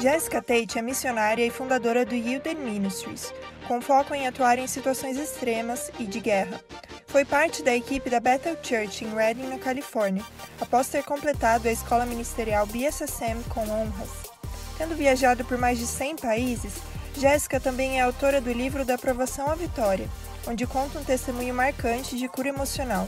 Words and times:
Jessica 0.00 0.40
Tate 0.40 0.78
é 0.78 0.82
missionária 0.82 1.44
e 1.44 1.50
fundadora 1.50 2.06
do 2.06 2.14
Yielded 2.14 2.58
Ministries, 2.58 3.34
com 3.68 3.82
foco 3.82 4.14
em 4.14 4.26
atuar 4.26 4.58
em 4.58 4.66
situações 4.66 5.18
extremas 5.18 5.90
e 5.98 6.06
de 6.06 6.20
guerra. 6.20 6.58
Foi 7.06 7.24
parte 7.24 7.62
da 7.62 7.74
equipe 7.74 8.08
da 8.08 8.18
Bethel 8.18 8.56
Church 8.62 9.04
em 9.04 9.14
Redding, 9.14 9.48
na 9.48 9.58
Califórnia, 9.58 10.24
após 10.60 10.88
ter 10.88 11.04
completado 11.04 11.68
a 11.68 11.72
escola 11.72 12.06
ministerial 12.06 12.64
BSSM 12.66 13.42
com 13.48 13.60
honras. 13.60 14.08
Tendo 14.78 14.96
viajado 14.96 15.44
por 15.44 15.58
mais 15.58 15.78
de 15.78 15.86
100 15.86 16.16
países, 16.16 16.72
Jéssica 17.18 17.60
também 17.60 17.98
é 17.98 18.02
autora 18.02 18.40
do 18.40 18.52
livro 18.52 18.84
Da 18.84 18.94
Aprovação 18.94 19.50
à 19.50 19.54
Vitória, 19.54 20.08
onde 20.46 20.66
conta 20.66 20.98
um 20.98 21.04
testemunho 21.04 21.52
marcante 21.52 22.16
de 22.16 22.26
cura 22.26 22.48
emocional. 22.48 23.06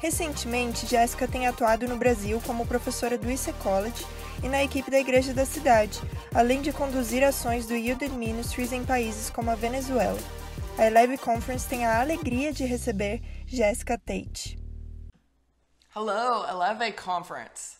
Recentemente, 0.00 0.86
Jéssica 0.86 1.28
tem 1.28 1.46
atuado 1.46 1.86
no 1.86 1.96
Brasil 1.96 2.40
como 2.46 2.64
professora 2.64 3.18
do 3.18 3.30
IC 3.30 3.52
College 3.62 4.06
e 4.42 4.48
na 4.48 4.62
equipe 4.62 4.90
da 4.90 4.98
Igreja 4.98 5.34
da 5.34 5.44
Cidade, 5.44 6.00
além 6.34 6.62
de 6.62 6.72
conduzir 6.72 7.22
ações 7.22 7.66
do 7.66 7.74
Yielded 7.74 8.12
Ministries 8.12 8.72
em 8.72 8.84
países 8.84 9.30
como 9.30 9.50
a 9.50 9.54
Venezuela. 9.54 10.18
A 10.78 10.86
Eleve 10.86 11.18
Conference 11.18 11.68
tem 11.68 11.84
a 11.84 12.00
alegria 12.00 12.52
de 12.52 12.64
receber 12.64 13.20
Jessica 13.46 13.98
Tate. 13.98 14.58
Hello, 15.94 16.46
Eleve 16.48 16.92
Conference. 16.92 17.76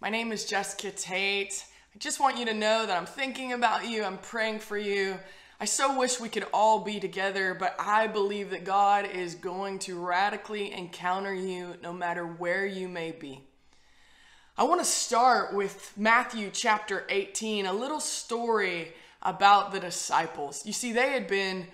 My 0.00 0.10
name 0.10 0.32
is 0.32 0.48
Jessica 0.48 0.90
Tate. 0.92 1.64
I 1.94 1.98
just 1.98 2.20
want 2.20 2.38
you 2.38 2.46
to 2.46 2.54
know 2.54 2.86
that 2.86 2.96
I'm 2.96 3.06
thinking 3.06 3.52
about 3.52 3.86
you, 3.86 4.04
I'm 4.04 4.18
praying 4.18 4.60
for 4.60 4.78
you. 4.78 5.18
I 5.60 5.64
so 5.64 5.98
wish 5.98 6.20
we 6.20 6.28
could 6.28 6.46
all 6.54 6.78
be 6.84 7.00
together, 7.00 7.52
but 7.52 7.74
I 7.80 8.06
believe 8.06 8.50
that 8.50 8.64
God 8.64 9.06
is 9.12 9.34
going 9.34 9.80
to 9.80 9.98
radically 9.98 10.72
encounter 10.72 11.34
you 11.34 11.74
no 11.82 11.92
matter 11.92 12.24
where 12.24 12.64
you 12.64 12.88
may 12.88 13.10
be. 13.10 13.47
I 14.58 14.64
want 14.64 14.80
to 14.80 14.84
start 14.84 15.54
with 15.54 15.92
Matthew 15.96 16.50
chapter 16.52 17.04
18, 17.10 17.66
a 17.66 17.72
little 17.72 18.00
story 18.00 18.92
about 19.22 19.70
the 19.70 19.78
disciples. 19.78 20.66
You 20.66 20.72
see, 20.72 20.90
they 20.90 21.12
had 21.12 21.28
been 21.28 21.64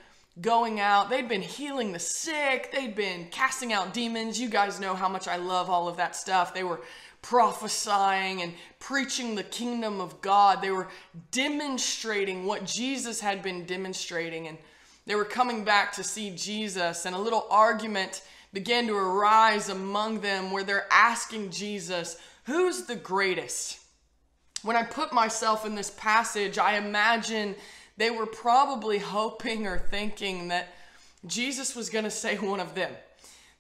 going 0.43 0.81
out, 0.81 1.09
they'd 1.09 1.27
been 1.27 1.41
healing 1.41 1.93
the 1.93 1.99
sick, 1.99 2.71
they'd 2.73 2.95
been 2.95 3.29
casting 3.31 3.73
out 3.73 3.95
demons. 3.95 4.39
You 4.39 4.51
guys 4.51 4.81
know 4.81 4.95
how 4.95 5.09
much 5.09 5.29
I 5.29 5.37
love 5.37 5.71
all 5.71 5.89
of 5.89 5.97
that 5.97 6.15
stuff. 6.15 6.53
They 6.53 6.63
were 6.63 6.83
prophesying 7.23 8.43
and 8.43 8.53
preaching 8.81 9.35
the 9.35 9.45
kingdom 9.45 9.99
of 9.99 10.21
God. 10.21 10.61
They 10.61 10.71
were 10.71 10.89
demonstrating 11.31 12.45
what 12.45 12.67
Jesus 12.67 13.19
had 13.19 13.43
been 13.43 13.65
demonstrating. 13.65 14.47
And 14.47 14.59
they 15.07 15.15
were 15.15 15.25
coming 15.25 15.65
back 15.65 15.95
to 15.95 16.05
see 16.05 16.37
Jesus. 16.37 17.07
And 17.07 17.17
a 17.17 17.19
little 17.19 17.47
argument 17.49 18.21
began 18.55 18.87
to 18.87 18.97
arise 18.97 19.69
among 19.69 20.21
them 20.21 20.51
where 20.51 20.65
they're 20.65 20.87
asking 20.91 21.51
Jesus, 21.51 22.17
Who's 22.45 22.83
the 22.83 22.97
greatest? 22.97 23.81
When 24.63 24.77
I 24.77 24.83
put 24.83 25.13
myself 25.13 25.67
in 25.67 25.75
this 25.75 25.91
passage, 25.91 26.57
I 26.57 26.77
imagine 26.77 27.55
they 27.97 28.11
were 28.11 28.27
probably 28.27 28.99
hoping 28.99 29.67
or 29.67 29.79
thinking 29.79 30.49
that 30.49 30.69
Jesus 31.27 31.77
was 31.77 31.91
going 31.91 32.05
to 32.05 32.11
say 32.11 32.37
one 32.37 32.61
of 32.61 32.75
them. 32.75 32.93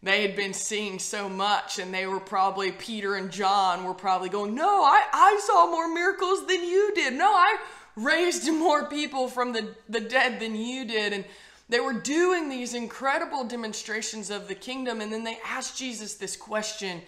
They 0.02 0.22
had 0.22 0.36
been 0.36 0.52
seeing 0.52 0.98
so 0.98 1.28
much 1.28 1.78
and 1.78 1.92
they 1.92 2.06
were 2.06 2.20
probably 2.20 2.72
peter 2.72 3.16
and 3.16 3.30
john 3.30 3.84
were 3.84 3.94
probably 3.94 4.28
going 4.28 4.54
no 4.54 4.82
i, 4.84 5.02
I 5.10 5.40
saw 5.46 5.70
more 5.70 5.88
miracles 5.88 6.46
than 6.46 6.62
you 6.62 6.92
did. 6.94 7.14
No 7.14 7.32
i 7.32 7.56
raised 7.96 8.50
more 8.52 8.86
people 8.86 9.28
from 9.28 9.52
the, 9.52 9.74
the 9.88 10.00
dead 10.00 10.40
than 10.40 10.54
you 10.54 10.84
did. 10.84 11.12
And 11.12 11.24
they 11.68 11.80
were 11.80 11.94
doing 11.94 12.48
these 12.48 12.74
incredible 12.74 13.44
demonstrations 13.44 14.30
of 14.30 14.48
the 14.48 14.54
kingdom 14.54 15.00
and 15.00 15.12
then 15.12 15.24
they 15.24 15.38
asked 15.44 15.78
jesus 15.78 16.14
this 16.14 16.36
question. 16.36 17.02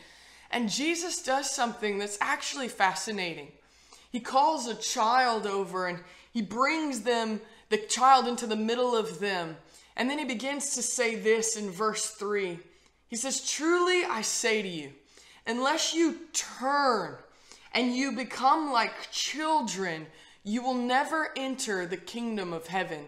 And 0.51 0.71
jesus 0.71 1.23
does 1.23 1.51
something 1.51 1.99
that's 1.99 2.19
actually 2.21 2.69
fascinating. 2.69 3.53
He 4.11 4.21
calls 4.21 4.67
a 4.67 4.75
child 4.75 5.47
over 5.47 5.87
and 5.87 5.99
he 6.33 6.43
brings 6.43 7.03
them 7.03 7.41
the 7.69 7.79
child 7.79 8.29
into 8.29 8.47
the 8.47 8.57
middle 8.57 8.97
of 8.97 9.19
them. 9.19 9.57
And 9.97 10.09
then 10.09 10.19
he 10.19 10.25
begins 10.25 10.75
to 10.75 10.83
say 10.83 11.17
this 11.17 11.57
in 11.57 11.71
verse 11.71 12.07
3 12.11 12.59
he 13.09 13.17
says, 13.17 13.49
Truly 13.49 14.05
I 14.05 14.23
say 14.23 14.62
to 14.62 14.69
you, 14.69 14.93
unless 15.47 15.94
you 15.94 16.17
turn 16.33 17.17
and 17.73 17.94
you 17.94 18.12
become 18.12 18.73
like 18.73 19.11
children, 19.11 20.06
you 20.43 20.62
will 20.62 20.75
never 20.75 21.31
enter 21.37 21.87
the 21.87 21.97
kingdom 21.97 22.53
of 22.53 22.67
heaven. 22.67 23.06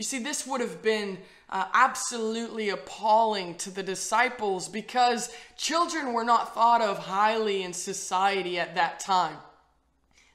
You 0.00 0.04
see, 0.04 0.18
this 0.18 0.46
would 0.46 0.62
have 0.62 0.80
been 0.80 1.18
uh, 1.50 1.66
absolutely 1.74 2.70
appalling 2.70 3.56
to 3.56 3.70
the 3.70 3.82
disciples 3.82 4.66
because 4.66 5.30
children 5.58 6.14
were 6.14 6.24
not 6.24 6.54
thought 6.54 6.80
of 6.80 6.96
highly 6.96 7.64
in 7.64 7.74
society 7.74 8.58
at 8.58 8.76
that 8.76 9.00
time. 9.00 9.36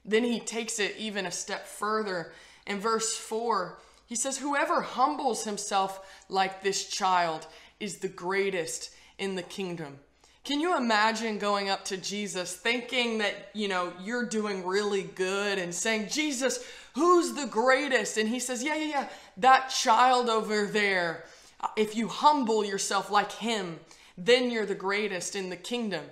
Then 0.04 0.22
he 0.22 0.38
takes 0.38 0.78
it 0.78 0.94
even 0.96 1.26
a 1.26 1.32
step 1.32 1.66
further. 1.66 2.32
In 2.68 2.78
verse 2.78 3.16
4, 3.16 3.76
he 4.06 4.14
says, 4.14 4.38
Whoever 4.38 4.82
humbles 4.82 5.42
himself 5.42 6.22
like 6.28 6.62
this 6.62 6.88
child 6.88 7.48
is 7.80 7.96
the 7.96 8.06
greatest 8.06 8.94
in 9.18 9.34
the 9.34 9.42
kingdom. 9.42 9.98
Can 10.46 10.60
you 10.60 10.76
imagine 10.76 11.38
going 11.38 11.70
up 11.70 11.84
to 11.86 11.96
Jesus 11.96 12.54
thinking 12.54 13.18
that, 13.18 13.50
you 13.52 13.66
know, 13.66 13.92
you're 14.00 14.26
doing 14.26 14.64
really 14.64 15.02
good 15.02 15.58
and 15.58 15.74
saying, 15.74 16.06
Jesus, 16.08 16.64
who's 16.94 17.32
the 17.32 17.48
greatest? 17.48 18.16
And 18.16 18.28
he 18.28 18.38
says, 18.38 18.62
Yeah, 18.62 18.76
yeah, 18.76 18.86
yeah, 18.86 19.08
that 19.36 19.68
child 19.68 20.28
over 20.28 20.66
there. 20.66 21.24
Uh, 21.60 21.68
if 21.76 21.96
you 21.96 22.08
humble 22.08 22.64
yourself 22.64 23.10
like 23.10 23.32
him, 23.32 23.80
then 24.16 24.50
you're 24.50 24.66
the 24.66 24.74
greatest 24.74 25.36
in 25.36 25.50
the 25.50 25.56
kingdom. 25.56 26.04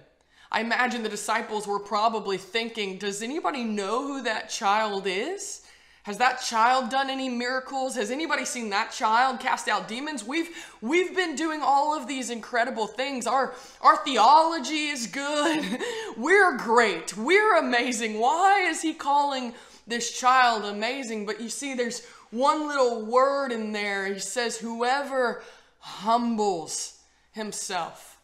I 0.50 0.60
imagine 0.60 1.02
the 1.02 1.08
disciples 1.08 1.66
were 1.66 1.80
probably 1.80 2.38
thinking, 2.38 2.98
Does 2.98 3.22
anybody 3.22 3.64
know 3.64 4.06
who 4.06 4.22
that 4.22 4.50
child 4.50 5.06
is? 5.06 5.62
Has 6.04 6.18
that 6.18 6.42
child 6.42 6.90
done 6.90 7.08
any 7.08 7.30
miracles? 7.30 7.96
Has 7.96 8.10
anybody 8.10 8.44
seen 8.44 8.68
that 8.70 8.92
child 8.92 9.40
cast 9.40 9.68
out 9.68 9.88
demons? 9.88 10.22
We've 10.22 10.50
we've 10.82 11.16
been 11.16 11.34
doing 11.34 11.62
all 11.62 11.96
of 11.96 12.06
these 12.06 12.28
incredible 12.28 12.86
things. 12.86 13.26
Our 13.26 13.54
our 13.80 13.96
theology 14.04 14.88
is 14.88 15.06
good. 15.06 15.78
We're 16.18 16.58
great. 16.58 17.16
We're 17.16 17.56
amazing. 17.56 18.20
Why 18.20 18.66
is 18.68 18.82
he 18.82 18.92
calling 18.92 19.54
this 19.86 20.12
child 20.12 20.66
amazing? 20.66 21.24
But 21.24 21.40
you 21.40 21.48
see 21.48 21.72
there's 21.72 22.06
one 22.34 22.66
little 22.66 23.04
word 23.04 23.52
in 23.52 23.72
there. 23.72 24.12
He 24.12 24.18
says 24.18 24.56
whoever 24.56 25.42
humbles 25.78 26.98
himself. 27.32 28.18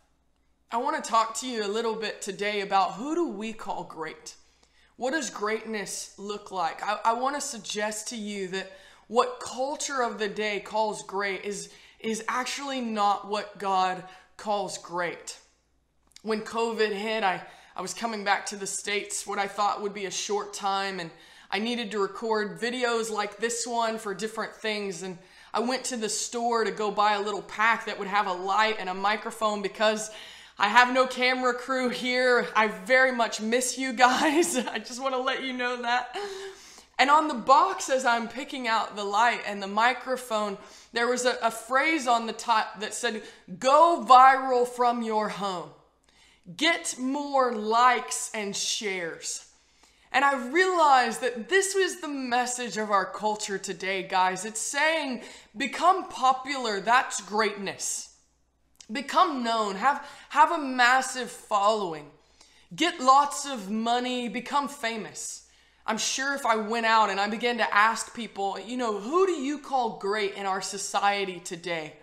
I 0.72 0.78
want 0.78 1.03
to 1.03 1.10
talk 1.10 1.34
to 1.41 1.48
you 1.48 1.65
a 1.65 1.69
little 1.69 1.94
bit 1.94 2.21
today 2.21 2.60
about 2.60 2.94
who 2.94 3.15
do 3.15 3.28
we 3.28 3.53
call 3.53 3.84
great? 3.84 4.34
What 4.97 5.12
does 5.12 5.31
greatness 5.31 6.15
look 6.19 6.50
like? 6.50 6.82
I, 6.82 6.98
I 7.06 7.12
want 7.15 7.37
to 7.37 7.41
suggest 7.41 8.09
to 8.09 8.16
you 8.16 8.48
that 8.48 8.71
what 9.06 9.41
culture 9.41 10.03
of 10.03 10.19
the 10.19 10.28
day 10.28 10.60
calls 10.60 11.03
great 11.04 11.44
is, 11.44 11.71
is 11.98 12.22
actually 12.28 12.81
not 12.81 13.28
what 13.28 13.59
God 13.59 14.04
calls 14.37 14.78
great. 14.78 15.38
When 16.22 16.42
COVID 16.42 16.92
hit, 16.92 17.25
I, 17.25 17.42
I 17.75 17.82
was 17.82 17.94
coming 17.94 18.25
back 18.25 18.47
to 18.47 18.56
the 18.56 18.66
States, 18.66 19.27
what 19.27 19.38
I 19.38 19.47
thought 19.47 19.82
would 19.82 19.94
be 19.94 20.06
a 20.06 20.10
short 20.10 20.53
time, 20.53 21.00
and 21.00 21.10
I 21.50 21.59
needed 21.59 21.91
to 21.93 21.99
record 21.99 22.61
videos 22.61 23.11
like 23.11 23.38
this 23.38 23.66
one 23.66 23.99
for 23.99 24.15
different 24.15 24.55
things. 24.55 25.03
And 25.03 25.19
I 25.53 25.61
went 25.61 25.84
to 25.84 25.97
the 25.97 26.09
store 26.09 26.65
to 26.65 26.71
go 26.71 26.91
buy 26.91 27.15
a 27.15 27.21
little 27.21 27.43
pack 27.43 27.87
that 27.87 27.99
would 27.99 28.09
have 28.09 28.27
a 28.27 28.33
light 28.33 28.77
and 28.78 28.88
a 28.88 28.94
microphone 28.94 29.60
because 29.60 30.10
I 30.59 30.69
have 30.69 30.93
no 30.93 31.06
camera 31.06 31.55
crew 31.55 31.89
here. 31.89 32.47
I 32.55 32.69
very 32.69 33.12
much 33.12 33.41
miss 33.41 33.78
you 33.78 33.93
guys. 33.93 34.56
I 34.72 34.78
just 34.78 35.03
want 35.03 35.15
to 35.15 35.21
let 35.21 35.43
you 35.43 35.53
know 35.53 35.83
that. 35.83 36.16
And 37.00 37.09
on 37.09 37.28
the 37.28 37.34
box, 37.34 37.89
as 37.89 38.05
I'm 38.05 38.28
picking 38.28 38.69
out 38.69 38.94
the 38.94 39.05
light 39.05 39.41
and 39.47 39.62
the 39.62 39.66
microphone, 39.66 40.59
there 40.93 41.09
was 41.09 41.25
a, 41.25 41.37
a 41.43 41.50
phrase 41.50 42.06
on 42.06 42.27
the 42.27 42.33
top 42.33 42.81
that 42.81 42.93
said, 42.93 43.22
Go 43.59 44.05
viral 44.06 44.69
from 44.69 45.03
your 45.03 45.31
home. 45.31 45.71
Get 46.56 46.97
more 46.99 47.55
likes 47.55 48.31
and 48.34 48.55
shares. 48.55 49.50
And 50.12 50.25
I 50.25 50.48
realized 50.48 51.21
that 51.21 51.48
this 51.48 51.75
was 51.75 52.00
the 52.00 52.09
message 52.09 52.77
of 52.77 52.91
our 52.91 53.07
culture 53.07 53.59
today, 53.59 54.03
guys. 54.03 54.45
It's 54.45 54.60
saying, 54.60 55.22
become 55.57 56.09
popular, 56.09 56.80
that's 56.80 57.21
greatness 57.21 58.10
become 58.92 59.42
known, 59.42 59.77
have, 59.77 60.07
have 60.30 60.53
a 60.53 60.59
massive 60.59 61.30
following, 61.30 62.07
get 62.74 63.01
lots 63.01 63.47
of 63.47 63.71
money, 63.71 64.28
become 64.28 64.68
famous. 64.68 65.47
I'm 65.86 65.98
sure 65.98 66.34
if 66.34 66.47
I 66.47 66.57
went 66.57 66.86
out 66.86 67.10
and 67.10 67.18
I 67.18 67.28
began 67.28 67.59
to 67.59 67.74
ask 67.74 68.15
people, 68.15 68.59
you 68.60 68.77
know, 68.77 68.98
who 68.98 69.27
do 69.27 69.33
you 69.33 69.59
call 69.59 69.98
great 69.98 70.34
in 70.34 70.47
our 70.47 70.60
society 70.60 71.41
today? 71.41 71.95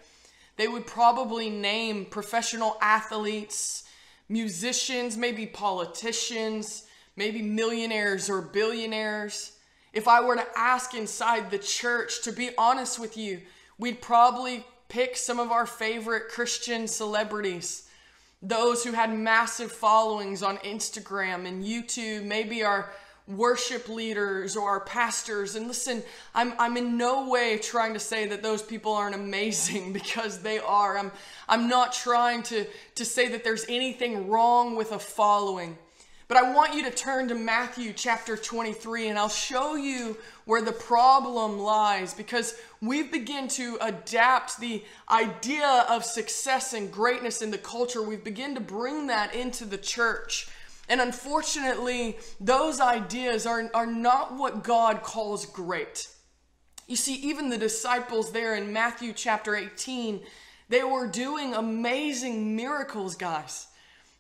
They 0.58 0.68
would 0.68 0.88
probably 0.88 1.50
name 1.50 2.06
professional 2.06 2.78
athletes, 2.82 3.84
musicians, 4.28 5.16
maybe 5.16 5.46
politicians, 5.46 6.87
maybe 7.18 7.42
millionaires 7.42 8.30
or 8.30 8.42
billionaires. 8.42 9.52
If 9.92 10.08
I 10.08 10.22
were 10.22 10.36
to 10.36 10.48
ask 10.56 10.94
inside 10.94 11.52
the 11.52 11.58
church, 11.58 12.22
to 12.22 12.32
be 12.32 12.52
honest 12.58 13.00
with 13.00 13.18
you, 13.18 13.42
we'd 13.78 14.02
probably 14.02 14.66
pick 14.88 15.18
some 15.18 15.40
of 15.40 15.52
our 15.52 15.66
favorite 15.66 16.30
Christian 16.30 16.88
celebrities, 16.88 17.90
those 18.42 18.84
who 18.84 18.94
had 18.94 19.12
massive 19.12 19.72
followings 19.72 20.44
on 20.44 20.58
Instagram 20.60 21.46
and 21.46 21.66
YouTube, 21.66 22.24
maybe 22.24 22.64
our 22.64 22.92
worship 23.28 23.90
leaders 23.90 24.56
or 24.56 24.70
our 24.70 24.80
pastors. 24.80 25.56
And 25.56 25.68
listen, 25.68 26.02
I'm, 26.34 26.54
I'm 26.58 26.78
in 26.78 26.98
no 26.98 27.28
way 27.28 27.58
trying 27.58 27.94
to 27.94 28.00
say 28.00 28.28
that 28.28 28.42
those 28.42 28.62
people 28.62 28.94
aren't 28.94 29.16
amazing 29.16 29.92
because 30.02 30.40
they 30.40 30.60
are. 30.60 30.98
I'm, 30.98 31.12
I'm 31.50 31.68
not 31.68 31.92
trying 31.92 32.44
to, 32.44 32.66
to 32.96 33.04
say 33.04 33.28
that 33.30 33.44
there's 33.44 33.66
anything 33.68 34.30
wrong 34.30 34.76
with 34.76 34.92
a 34.92 35.00
following. 35.00 35.78
But 36.28 36.38
I 36.38 36.54
want 36.54 36.74
you 36.74 36.84
to 36.84 36.92
turn 36.92 37.30
to 37.30 37.36
Matthew 37.36 37.94
chapter 37.94 38.36
23 38.36 39.08
and 39.08 39.18
I'll 39.18 39.30
show 39.30 39.76
you 39.76 40.18
where 40.44 40.62
the 40.62 40.74
problem 40.74 41.58
lies 41.58 42.14
because 42.14 42.56
we've 42.82 43.10
begun 43.10 43.48
to 43.50 43.78
adapt 43.80 44.60
the 44.60 44.84
idea 45.10 45.86
of 45.90 46.04
success 46.04 46.74
and 46.74 46.92
greatness 46.92 47.42
in 47.42 47.50
the 47.50 47.58
culture. 47.58 48.02
We've 48.02 48.24
begun 48.24 48.56
to 48.56 48.62
bring 48.62 49.08
that 49.08 49.34
into 49.36 49.64
the 49.64 49.78
church. 49.78 50.50
And 50.90 51.00
unfortunately, 51.00 52.18
those 52.42 52.82
ideas 52.82 53.46
are, 53.46 53.70
are 53.74 53.86
not 53.86 54.36
what 54.36 54.64
God 54.64 55.04
calls 55.04 55.46
great. 55.46 56.10
You 56.88 56.98
see, 56.98 57.16
even 57.16 57.50
the 57.50 57.58
disciples 57.58 58.34
there 58.34 58.56
in 58.56 58.74
Matthew 58.74 59.14
chapter 59.14 59.56
18, 59.56 60.22
they 60.68 60.84
were 60.84 61.08
doing 61.08 61.54
amazing 61.54 62.56
miracles, 62.56 63.16
guys. 63.16 63.67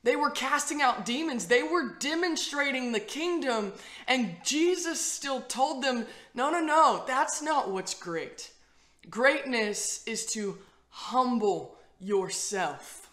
They 0.07 0.15
were 0.15 0.29
casting 0.29 0.81
out 0.81 1.05
demons. 1.05 1.47
They 1.47 1.63
were 1.63 1.89
demonstrating 1.99 2.93
the 2.93 2.99
kingdom. 3.01 3.73
And 4.07 4.37
Jesus 4.41 5.01
still 5.01 5.41
told 5.41 5.83
them, 5.83 6.05
no, 6.33 6.49
no, 6.49 6.61
no, 6.61 7.03
that's 7.05 7.41
not 7.41 7.71
what's 7.71 7.93
great. 7.93 8.53
Greatness 9.09 10.05
is 10.07 10.25
to 10.27 10.59
humble 10.87 11.75
yourself. 11.99 13.09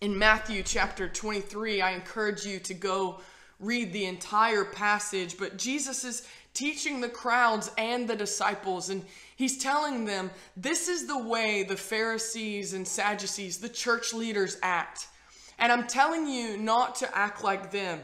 In 0.00 0.18
Matthew 0.18 0.64
chapter 0.64 1.08
23, 1.08 1.80
I 1.80 1.92
encourage 1.92 2.44
you 2.44 2.58
to 2.58 2.74
go 2.74 3.20
read 3.60 3.92
the 3.92 4.06
entire 4.06 4.64
passage, 4.64 5.38
but 5.38 5.58
Jesus 5.58 6.02
is 6.02 6.26
teaching 6.54 7.00
the 7.00 7.08
crowds 7.08 7.70
and 7.78 8.08
the 8.08 8.16
disciples, 8.16 8.90
and 8.90 9.04
he's 9.36 9.58
telling 9.58 10.06
them 10.06 10.32
this 10.56 10.88
is 10.88 11.06
the 11.06 11.22
way 11.22 11.62
the 11.62 11.76
Pharisees 11.76 12.74
and 12.74 12.84
Sadducees, 12.84 13.58
the 13.58 13.68
church 13.68 14.12
leaders, 14.12 14.58
act. 14.60 15.06
And 15.58 15.70
I'm 15.70 15.86
telling 15.86 16.26
you 16.26 16.56
not 16.56 16.96
to 16.96 17.16
act 17.16 17.42
like 17.42 17.70
them. 17.70 18.00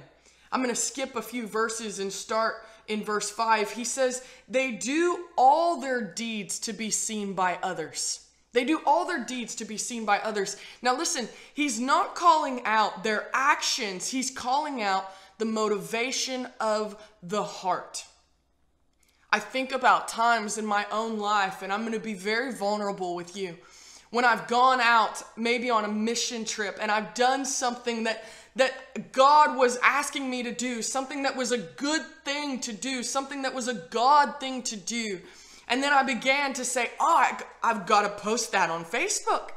I'm 0.52 0.62
going 0.62 0.74
to 0.74 0.80
skip 0.80 1.16
a 1.16 1.22
few 1.22 1.46
verses 1.46 1.98
and 1.98 2.12
start 2.12 2.64
in 2.88 3.04
verse 3.04 3.30
5. 3.30 3.70
He 3.70 3.84
says, 3.84 4.24
They 4.48 4.72
do 4.72 5.26
all 5.36 5.80
their 5.80 6.00
deeds 6.00 6.58
to 6.60 6.72
be 6.72 6.90
seen 6.90 7.34
by 7.34 7.58
others. 7.62 8.26
They 8.52 8.64
do 8.64 8.80
all 8.84 9.06
their 9.06 9.24
deeds 9.24 9.54
to 9.56 9.64
be 9.64 9.76
seen 9.76 10.04
by 10.04 10.18
others. 10.18 10.56
Now, 10.82 10.96
listen, 10.96 11.28
he's 11.54 11.78
not 11.78 12.16
calling 12.16 12.62
out 12.64 13.04
their 13.04 13.28
actions, 13.32 14.08
he's 14.08 14.30
calling 14.30 14.82
out 14.82 15.04
the 15.38 15.44
motivation 15.44 16.48
of 16.58 16.96
the 17.22 17.44
heart. 17.44 18.04
I 19.32 19.38
think 19.38 19.70
about 19.70 20.08
times 20.08 20.58
in 20.58 20.66
my 20.66 20.84
own 20.90 21.18
life, 21.18 21.62
and 21.62 21.72
I'm 21.72 21.82
going 21.82 21.92
to 21.92 22.00
be 22.00 22.14
very 22.14 22.52
vulnerable 22.52 23.14
with 23.14 23.36
you 23.36 23.56
when 24.10 24.24
I've 24.24 24.48
gone 24.48 24.80
out 24.80 25.22
maybe 25.36 25.70
on 25.70 25.84
a 25.84 25.88
mission 25.88 26.44
trip 26.44 26.78
and 26.80 26.90
I've 26.90 27.14
done 27.14 27.44
something 27.44 28.04
that 28.04 28.24
that 28.56 29.12
God 29.12 29.56
was 29.56 29.78
asking 29.82 30.28
me 30.28 30.42
to 30.42 30.52
do, 30.52 30.82
something 30.82 31.22
that 31.22 31.36
was 31.36 31.52
a 31.52 31.58
good 31.58 32.02
thing 32.24 32.58
to 32.60 32.72
do, 32.72 33.04
something 33.04 33.42
that 33.42 33.54
was 33.54 33.68
a 33.68 33.74
God 33.74 34.40
thing 34.40 34.62
to 34.64 34.76
do. 34.76 35.20
And 35.68 35.80
then 35.80 35.92
I 35.92 36.02
began 36.02 36.52
to 36.54 36.64
say, 36.64 36.90
"Oh, 36.98 37.38
I've 37.62 37.86
got 37.86 38.02
to 38.02 38.22
post 38.22 38.52
that 38.52 38.70
on 38.70 38.84
Facebook." 38.84 39.50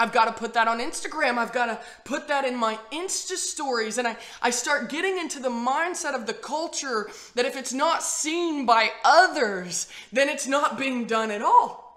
I've 0.00 0.12
got 0.12 0.26
to 0.26 0.32
put 0.32 0.54
that 0.54 0.68
on 0.68 0.78
Instagram. 0.78 1.38
I've 1.38 1.52
got 1.52 1.66
to 1.66 1.80
put 2.04 2.28
that 2.28 2.44
in 2.44 2.54
my 2.54 2.78
Insta 2.92 3.36
stories. 3.36 3.98
And 3.98 4.06
I, 4.06 4.16
I 4.40 4.50
start 4.50 4.88
getting 4.88 5.18
into 5.18 5.40
the 5.40 5.48
mindset 5.48 6.14
of 6.14 6.24
the 6.24 6.34
culture 6.34 7.10
that 7.34 7.44
if 7.44 7.56
it's 7.56 7.72
not 7.72 8.04
seen 8.04 8.64
by 8.64 8.92
others, 9.04 9.88
then 10.12 10.28
it's 10.28 10.46
not 10.46 10.78
being 10.78 11.06
done 11.06 11.32
at 11.32 11.42
all. 11.42 11.87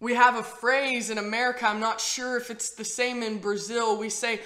We 0.00 0.14
have 0.14 0.36
a 0.36 0.42
phrase 0.42 1.10
in 1.10 1.18
America, 1.18 1.66
I'm 1.66 1.80
not 1.80 2.00
sure 2.00 2.36
if 2.36 2.50
it's 2.50 2.70
the 2.70 2.84
same 2.84 3.22
in 3.22 3.38
Brazil. 3.38 3.96
We 3.96 4.10
say, 4.10 4.40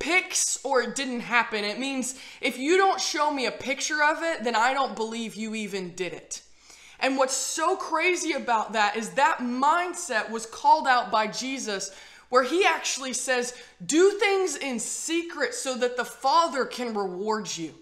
pics 0.00 0.58
or 0.64 0.82
it 0.82 0.96
didn't 0.96 1.20
happen. 1.20 1.64
It 1.64 1.78
means 1.78 2.16
if 2.40 2.58
you 2.58 2.76
don't 2.76 3.00
show 3.00 3.32
me 3.32 3.46
a 3.46 3.52
picture 3.52 4.02
of 4.02 4.22
it, 4.22 4.42
then 4.42 4.56
I 4.56 4.74
don't 4.74 4.96
believe 4.96 5.36
you 5.36 5.54
even 5.54 5.94
did 5.94 6.12
it. 6.12 6.42
And 6.98 7.16
what's 7.16 7.36
so 7.36 7.76
crazy 7.76 8.32
about 8.32 8.72
that 8.72 8.96
is 8.96 9.10
that 9.10 9.38
mindset 9.38 10.30
was 10.30 10.44
called 10.46 10.86
out 10.86 11.10
by 11.10 11.28
Jesus, 11.28 11.94
where 12.28 12.42
he 12.42 12.64
actually 12.64 13.12
says, 13.12 13.54
Do 13.84 14.10
things 14.18 14.56
in 14.56 14.78
secret 14.78 15.54
so 15.54 15.76
that 15.78 15.96
the 15.96 16.04
Father 16.04 16.64
can 16.64 16.94
reward 16.94 17.56
you. 17.56 17.74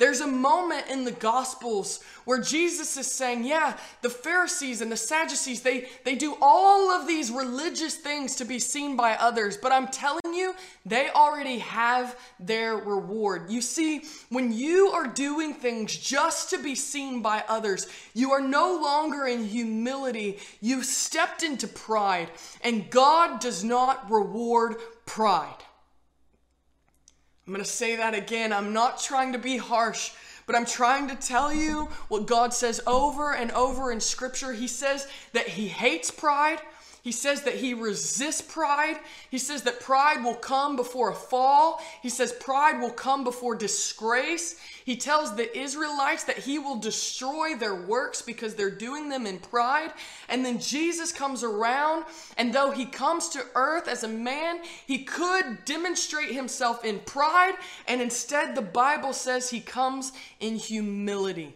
There's 0.00 0.22
a 0.22 0.26
moment 0.26 0.86
in 0.88 1.04
the 1.04 1.12
Gospels 1.12 2.02
where 2.24 2.40
Jesus 2.40 2.96
is 2.96 3.06
saying, 3.06 3.44
Yeah, 3.44 3.76
the 4.00 4.08
Pharisees 4.08 4.80
and 4.80 4.90
the 4.90 4.96
Sadducees, 4.96 5.60
they, 5.60 5.88
they 6.06 6.14
do 6.14 6.38
all 6.40 6.90
of 6.90 7.06
these 7.06 7.30
religious 7.30 7.96
things 7.96 8.34
to 8.36 8.46
be 8.46 8.58
seen 8.58 8.96
by 8.96 9.12
others, 9.16 9.58
but 9.58 9.72
I'm 9.72 9.88
telling 9.88 10.32
you, 10.32 10.54
they 10.86 11.10
already 11.10 11.58
have 11.58 12.18
their 12.40 12.76
reward. 12.76 13.50
You 13.50 13.60
see, 13.60 14.04
when 14.30 14.54
you 14.54 14.88
are 14.88 15.06
doing 15.06 15.52
things 15.52 15.94
just 15.94 16.48
to 16.48 16.58
be 16.58 16.74
seen 16.74 17.20
by 17.20 17.44
others, 17.46 17.86
you 18.14 18.32
are 18.32 18.40
no 18.40 18.80
longer 18.82 19.26
in 19.26 19.44
humility. 19.44 20.38
You've 20.62 20.86
stepped 20.86 21.42
into 21.42 21.68
pride, 21.68 22.30
and 22.62 22.88
God 22.88 23.38
does 23.38 23.62
not 23.62 24.10
reward 24.10 24.76
pride. 25.04 25.62
I'm 27.50 27.54
going 27.54 27.64
to 27.64 27.68
say 27.68 27.96
that 27.96 28.14
again. 28.14 28.52
I'm 28.52 28.72
not 28.72 29.00
trying 29.00 29.32
to 29.32 29.38
be 29.38 29.56
harsh, 29.56 30.12
but 30.46 30.54
I'm 30.54 30.64
trying 30.64 31.08
to 31.08 31.16
tell 31.16 31.52
you 31.52 31.88
what 32.06 32.28
God 32.28 32.54
says 32.54 32.80
over 32.86 33.34
and 33.34 33.50
over 33.50 33.90
in 33.90 33.98
Scripture. 33.98 34.52
He 34.52 34.68
says 34.68 35.08
that 35.32 35.48
He 35.48 35.66
hates 35.66 36.12
pride. 36.12 36.60
He 37.02 37.12
says 37.12 37.42
that 37.42 37.54
he 37.54 37.72
resists 37.72 38.42
pride. 38.42 38.98
He 39.30 39.38
says 39.38 39.62
that 39.62 39.80
pride 39.80 40.22
will 40.22 40.34
come 40.34 40.76
before 40.76 41.10
a 41.10 41.14
fall. 41.14 41.80
He 42.02 42.10
says 42.10 42.32
pride 42.32 42.80
will 42.80 42.90
come 42.90 43.24
before 43.24 43.54
disgrace. 43.54 44.56
He 44.84 44.96
tells 44.96 45.34
the 45.34 45.56
Israelites 45.58 46.24
that 46.24 46.38
he 46.38 46.58
will 46.58 46.76
destroy 46.76 47.54
their 47.54 47.74
works 47.74 48.20
because 48.20 48.54
they're 48.54 48.70
doing 48.70 49.08
them 49.08 49.26
in 49.26 49.38
pride. 49.38 49.92
And 50.28 50.44
then 50.44 50.58
Jesus 50.58 51.10
comes 51.10 51.42
around, 51.42 52.04
and 52.36 52.52
though 52.52 52.70
he 52.70 52.84
comes 52.84 53.30
to 53.30 53.44
earth 53.54 53.88
as 53.88 54.04
a 54.04 54.08
man, 54.08 54.60
he 54.86 55.04
could 55.04 55.64
demonstrate 55.64 56.32
himself 56.32 56.84
in 56.84 56.98
pride. 57.00 57.54
And 57.88 58.02
instead, 58.02 58.54
the 58.54 58.62
Bible 58.62 59.14
says 59.14 59.48
he 59.48 59.60
comes 59.60 60.12
in 60.38 60.56
humility. 60.56 61.54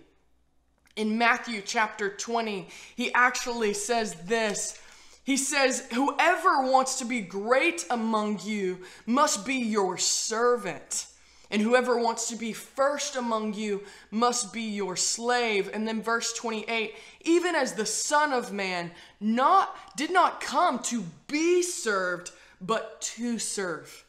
In 0.97 1.19
Matthew 1.19 1.61
chapter 1.61 2.09
20, 2.09 2.69
he 2.97 3.13
actually 3.13 3.75
says 3.75 4.15
this. 4.27 4.81
He 5.25 5.39
says, 5.39 5.87
Whoever 5.93 6.71
wants 6.71 6.99
to 6.99 7.05
be 7.05 7.23
great 7.23 7.87
among 7.91 8.41
you 8.45 8.81
must 9.07 9.47
be 9.47 9.55
your 9.55 9.97
servant. 9.97 11.07
And 11.51 11.63
whoever 11.63 11.99
wants 11.99 12.29
to 12.29 12.37
be 12.37 12.53
first 12.53 13.17
among 13.17 13.55
you 13.55 13.85
must 14.11 14.53
be 14.53 14.63
your 14.63 14.97
slave. 14.97 15.71
And 15.73 15.87
then 15.87 16.03
verse 16.03 16.33
28, 16.33 16.95
even 17.23 17.55
as 17.55 17.73
the 17.73 17.87
Son 17.87 18.33
of 18.33 18.53
Man 18.53 18.91
not 19.21 19.75
did 19.97 20.11
not 20.11 20.41
come 20.41 20.79
to 20.81 21.05
be 21.27 21.63
served, 21.63 22.31
but 22.61 23.01
to 23.01 23.39
serve. 23.39 24.05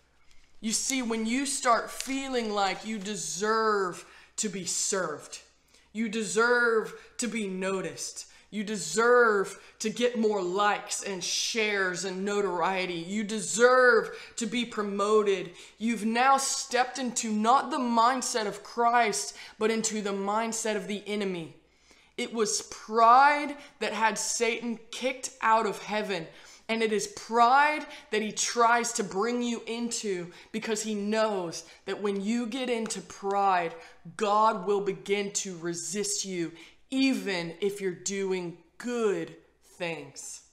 You 0.59 0.71
see, 0.71 1.01
when 1.01 1.25
you 1.25 1.45
start 1.45 1.91
feeling 1.91 2.51
like 2.51 2.85
you 2.85 2.97
deserve 2.97 4.05
to 4.37 4.49
be 4.49 4.65
served, 4.65 5.39
you 5.93 6.09
deserve 6.09 6.93
to 7.19 7.27
be 7.27 7.47
noticed, 7.47 8.25
you 8.51 8.63
deserve 8.63 9.59
to 9.79 9.89
get 9.89 10.17
more 10.17 10.41
likes 10.41 11.03
and 11.03 11.23
shares 11.23 12.05
and 12.05 12.23
notoriety. 12.23 12.93
You 12.93 13.23
deserve 13.23 14.11
to 14.37 14.45
be 14.45 14.65
promoted. 14.65 15.51
You've 15.77 16.05
now 16.05 16.37
stepped 16.37 16.97
into 16.97 17.31
not 17.31 17.71
the 17.71 17.77
mindset 17.77 18.47
of 18.47 18.63
Christ, 18.63 19.35
but 19.59 19.71
into 19.71 20.01
the 20.01 20.11
mindset 20.11 20.75
of 20.75 20.87
the 20.87 21.03
enemy. 21.05 21.55
It 22.17 22.33
was 22.33 22.61
pride 22.71 23.57
that 23.79 23.93
had 23.93 24.17
Satan 24.17 24.79
kicked 24.91 25.31
out 25.41 25.65
of 25.65 25.81
heaven. 25.81 26.27
And 26.67 26.81
it 26.81 26.91
is 26.91 27.07
pride 27.07 27.85
that 28.09 28.23
he 28.23 28.31
tries 28.31 28.93
to 28.93 29.03
bring 29.03 29.43
you 29.43 29.61
into 29.67 30.31
because 30.51 30.81
he 30.81 30.95
knows 30.95 31.63
that 31.85 32.01
when 32.01 32.21
you 32.21 32.47
get 32.47 32.71
into 32.71 33.01
pride, 33.01 33.75
God 34.17 34.65
will 34.65 34.81
begin 34.81 35.31
to 35.33 35.57
resist 35.57 36.25
you 36.25 36.51
even 36.95 37.53
if 37.59 37.81
you're 37.81 37.91
doing 37.91 38.57
good 38.77 39.35
things. 39.77 40.43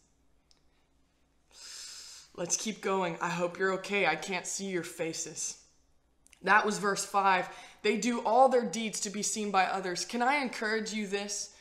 Let's 2.35 2.57
keep 2.57 2.81
going. 2.81 3.17
I 3.21 3.29
hope 3.29 3.59
you're 3.59 3.75
okay. 3.75 4.07
I 4.07 4.17
can't 4.17 4.47
see 4.47 4.67
your 4.67 4.83
faces. 4.83 5.59
That 6.43 6.67
was 6.67 6.79
verse 6.79 7.05
5. 7.05 7.49
They 7.83 7.97
do 7.97 8.23
all 8.23 8.49
their 8.49 8.65
deeds 8.65 8.99
to 9.01 9.11
be 9.11 9.23
seen 9.23 9.53
by 9.53 9.67
others. 9.67 10.05
Can 10.05 10.21
I 10.21 10.39
encourage 10.39 10.93
you 10.93 11.07
this? 11.07 11.55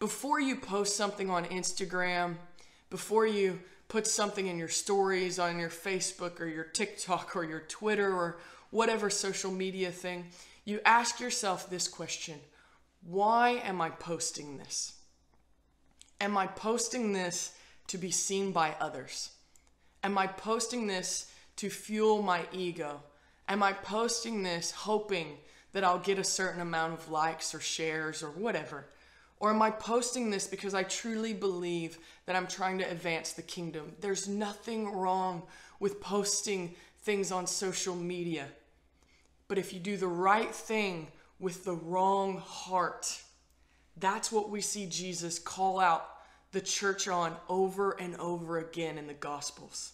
Before 0.00 0.40
you 0.40 0.56
post 0.56 0.96
something 0.96 1.30
on 1.30 1.44
Instagram, 1.44 2.34
before 2.90 3.28
you 3.28 3.60
put 3.86 4.04
something 4.04 4.48
in 4.48 4.58
your 4.58 4.66
stories 4.66 5.38
on 5.38 5.60
your 5.60 5.70
Facebook 5.70 6.40
or 6.40 6.46
your 6.46 6.64
TikTok 6.64 7.36
or 7.36 7.44
your 7.44 7.60
Twitter 7.60 8.12
or 8.12 8.38
whatever 8.70 9.10
social 9.10 9.52
media 9.52 9.92
thing, 9.92 10.26
you 10.64 10.80
ask 10.84 11.20
yourself 11.20 11.70
this 11.70 11.86
question 11.86 12.40
Why 13.06 13.60
am 13.64 13.82
I 13.82 13.90
posting 13.90 14.56
this? 14.56 14.94
Am 16.20 16.36
I 16.36 16.46
posting 16.46 17.12
this 17.12 17.54
to 17.88 17.98
be 17.98 18.10
seen 18.10 18.50
by 18.50 18.74
others? 18.80 19.30
Am 20.02 20.16
I 20.16 20.26
posting 20.26 20.86
this 20.86 21.30
to 21.56 21.68
fuel 21.68 22.22
my 22.22 22.46
ego? 22.50 23.02
Am 23.46 23.62
I 23.62 23.74
posting 23.74 24.42
this 24.42 24.70
hoping 24.70 25.36
that 25.72 25.84
I'll 25.84 25.98
get 25.98 26.18
a 26.18 26.24
certain 26.24 26.62
amount 26.62 26.94
of 26.94 27.10
likes 27.10 27.54
or 27.54 27.60
shares 27.60 28.22
or 28.22 28.30
whatever? 28.30 28.86
Or 29.38 29.50
am 29.50 29.60
I 29.60 29.70
posting 29.70 30.30
this 30.30 30.46
because 30.46 30.72
I 30.72 30.84
truly 30.84 31.34
believe 31.34 31.98
that 32.24 32.36
I'm 32.36 32.46
trying 32.46 32.78
to 32.78 32.90
advance 32.90 33.32
the 33.32 33.42
kingdom? 33.42 33.92
There's 34.00 34.28
nothing 34.28 34.90
wrong 34.90 35.42
with 35.78 36.00
posting 36.00 36.74
things 37.02 37.30
on 37.30 37.46
social 37.46 37.94
media. 37.94 38.46
But 39.46 39.58
if 39.58 39.74
you 39.74 39.80
do 39.80 39.98
the 39.98 40.06
right 40.06 40.54
thing 40.54 41.08
with 41.44 41.64
the 41.64 41.74
wrong 41.74 42.38
heart, 42.38 43.20
that's 43.98 44.32
what 44.32 44.48
we 44.48 44.62
see 44.62 44.86
Jesus 44.86 45.38
call 45.38 45.78
out 45.78 46.08
the 46.52 46.60
church 46.60 47.06
on 47.06 47.36
over 47.50 47.92
and 48.00 48.16
over 48.16 48.56
again 48.56 48.96
in 48.96 49.06
the 49.06 49.12
Gospels. 49.12 49.92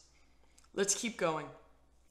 Let's 0.77 0.95
keep 0.95 1.17
going. 1.17 1.47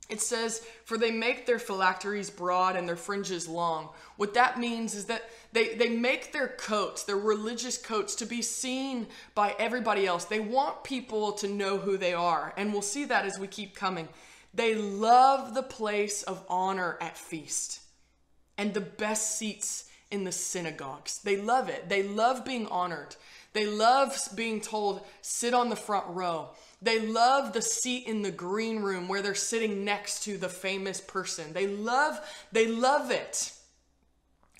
It 0.09 0.19
says, 0.19 0.61
For 0.83 0.97
they 0.97 1.11
make 1.11 1.45
their 1.45 1.57
phylacteries 1.57 2.29
broad 2.29 2.75
and 2.75 2.85
their 2.85 2.97
fringes 2.97 3.47
long. 3.47 3.89
What 4.17 4.33
that 4.33 4.59
means 4.59 4.93
is 4.93 5.05
that 5.05 5.29
they, 5.53 5.75
they 5.75 5.87
make 5.87 6.33
their 6.33 6.49
coats, 6.49 7.03
their 7.03 7.15
religious 7.15 7.77
coats, 7.77 8.15
to 8.15 8.25
be 8.25 8.41
seen 8.41 9.07
by 9.35 9.55
everybody 9.57 10.05
else. 10.05 10.25
They 10.25 10.41
want 10.41 10.83
people 10.83 11.31
to 11.33 11.47
know 11.47 11.77
who 11.77 11.95
they 11.95 12.13
are. 12.13 12.53
And 12.57 12.73
we'll 12.73 12.81
see 12.81 13.05
that 13.05 13.25
as 13.25 13.39
we 13.39 13.47
keep 13.47 13.73
coming. 13.73 14.09
They 14.53 14.75
love 14.75 15.53
the 15.53 15.63
place 15.63 16.23
of 16.23 16.43
honor 16.49 16.97
at 16.99 17.17
feast 17.17 17.79
and 18.59 18.73
the 18.73 18.81
best 18.81 19.37
seats 19.37 19.85
in 20.11 20.25
the 20.25 20.33
synagogues. 20.33 21.19
They 21.23 21.37
love 21.37 21.69
it. 21.69 21.87
They 21.87 22.03
love 22.03 22.43
being 22.43 22.67
honored. 22.67 23.15
They 23.53 23.65
love 23.65 24.19
being 24.35 24.59
told, 24.59 25.01
sit 25.21 25.53
on 25.53 25.69
the 25.69 25.77
front 25.77 26.05
row. 26.09 26.49
They 26.81 26.99
love 26.99 27.53
the 27.53 27.61
seat 27.61 28.05
in 28.05 28.21
the 28.21 28.31
green 28.31 28.81
room 28.81 29.07
where 29.07 29.21
they're 29.21 29.33
sitting 29.33 29.85
next 29.85 30.23
to 30.23 30.37
the 30.37 30.49
famous 30.49 30.99
person. 30.99 31.53
They 31.53 31.67
love, 31.67 32.19
they 32.51 32.67
love 32.67 33.11
it. 33.11 33.53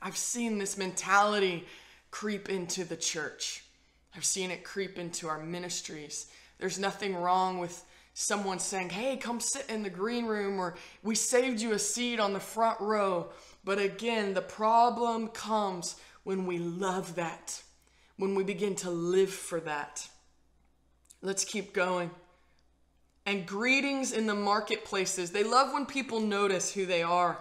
I've 0.02 0.18
seen 0.18 0.58
this 0.58 0.78
mentality 0.78 1.66
creep 2.10 2.48
into 2.48 2.86
the 2.86 2.96
church. 2.96 3.66
I've 4.16 4.26
seen 4.26 4.50
it 4.50 4.64
creep 4.64 4.98
into 4.98 5.28
our 5.28 5.40
ministries. 5.40 6.28
There's 6.58 6.80
nothing 6.80 7.16
wrong 7.16 7.60
with 7.60 7.84
someone 8.14 8.60
saying, 8.60 8.90
Hey, 8.90 9.18
come 9.18 9.40
sit 9.40 9.66
in 9.70 9.84
the 9.84 9.90
green 9.90 10.26
room, 10.26 10.60
or 10.60 10.76
we 11.04 11.16
saved 11.16 11.62
you 11.62 11.74
a 11.74 11.80
seat 11.80 12.20
on 12.20 12.34
the 12.34 12.40
front 12.40 12.80
row. 12.82 13.30
But 13.70 13.78
again, 13.78 14.34
the 14.34 14.42
problem 14.42 15.28
comes 15.28 15.96
when 16.24 16.48
we 16.48 16.58
love 16.58 17.14
that, 17.18 17.62
when 18.18 18.34
we 18.34 18.44
begin 18.44 18.74
to 18.78 18.90
live 18.90 19.30
for 19.30 19.60
that. 19.60 20.10
Let's 21.22 21.46
keep 21.46 21.72
going. 21.72 22.10
And 23.28 23.46
greetings 23.46 24.12
in 24.12 24.26
the 24.26 24.34
marketplaces. 24.34 25.30
They 25.30 25.44
love 25.44 25.72
when 25.72 25.86
people 25.86 26.20
notice 26.20 26.74
who 26.74 26.88
they 26.88 27.04
are. 27.04 27.38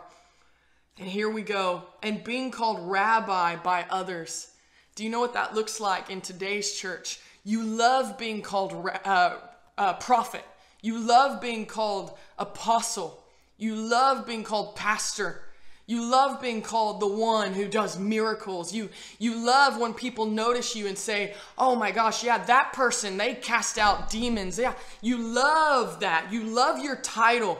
And 0.99 1.09
here 1.09 1.31
we 1.31 1.41
go. 1.41 1.85
And 2.03 2.23
being 2.23 2.51
called 2.51 2.91
rabbi 2.91 3.57
by 3.57 3.87
others. 3.89 4.49
Do 4.97 5.05
you 5.05 5.09
know 5.09 5.21
what 5.21 5.33
that 5.33 5.55
looks 5.55 5.81
like 5.81 6.11
in 6.11 6.21
today's 6.21 6.75
church? 6.75 7.21
You 7.43 7.63
love 7.63 8.19
being 8.19 8.43
called 8.43 8.75
uh, 9.03 9.37
uh, 9.79 9.95
prophet. 9.95 10.45
You 10.83 10.99
love 10.99 11.41
being 11.41 11.65
called 11.65 12.19
apostle. 12.39 13.25
You 13.57 13.75
love 13.75 14.27
being 14.27 14.45
called 14.45 14.77
pastor. 14.77 15.41
You 15.89 16.05
love 16.05 16.43
being 16.43 16.61
called 16.61 17.01
the 17.01 17.07
one 17.07 17.55
who 17.55 17.67
does 17.67 17.99
miracles. 17.99 18.75
You, 18.75 18.91
you 19.19 19.43
love 19.43 19.81
when 19.81 19.95
people 19.95 20.27
notice 20.27 20.77
you 20.77 20.87
and 20.87 20.99
say, 20.99 21.33
oh 21.57 21.75
my 21.75 21.93
gosh, 21.93 22.23
yeah, 22.23 22.45
that 22.45 22.75
person, 22.75 23.17
they 23.17 23.35
cast 23.35 23.79
out 23.79 24.11
demons. 24.11 24.59
Yeah, 24.59 24.75
you 25.01 25.17
love 25.17 26.01
that. 26.01 26.31
You 26.31 26.45
love 26.45 26.79
your 26.79 26.97
title. 26.97 27.59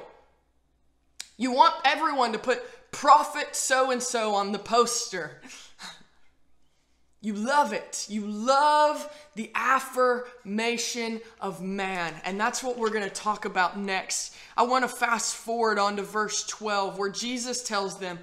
You 1.39 1.53
want 1.53 1.75
everyone 1.87 2.33
to 2.33 2.39
put 2.39 2.63
prophet 2.91 3.57
so 3.57 3.93
and 3.93 4.03
so 4.03 4.35
on 4.35 4.53
the 4.53 4.59
poster. 4.59 5.41
You 7.21 7.33
love 7.33 7.73
it. 7.73 8.07
You 8.09 8.27
love 8.27 9.13
the 9.35 9.51
affirmation 9.55 11.21
of 11.41 11.61
man. 11.61 12.15
And 12.25 12.39
that's 12.39 12.63
what 12.63 12.79
we're 12.79 12.91
going 12.91 13.05
to 13.05 13.11
talk 13.11 13.45
about 13.45 13.79
next. 13.79 14.37
I 14.57 14.63
want 14.63 14.85
to 14.85 14.89
fast 14.89 15.35
forward 15.35 15.79
on 15.79 15.97
to 15.97 16.03
verse 16.03 16.47
12 16.47 16.97
where 16.97 17.11
Jesus 17.11 17.63
tells 17.63 17.99
them, 17.99 18.21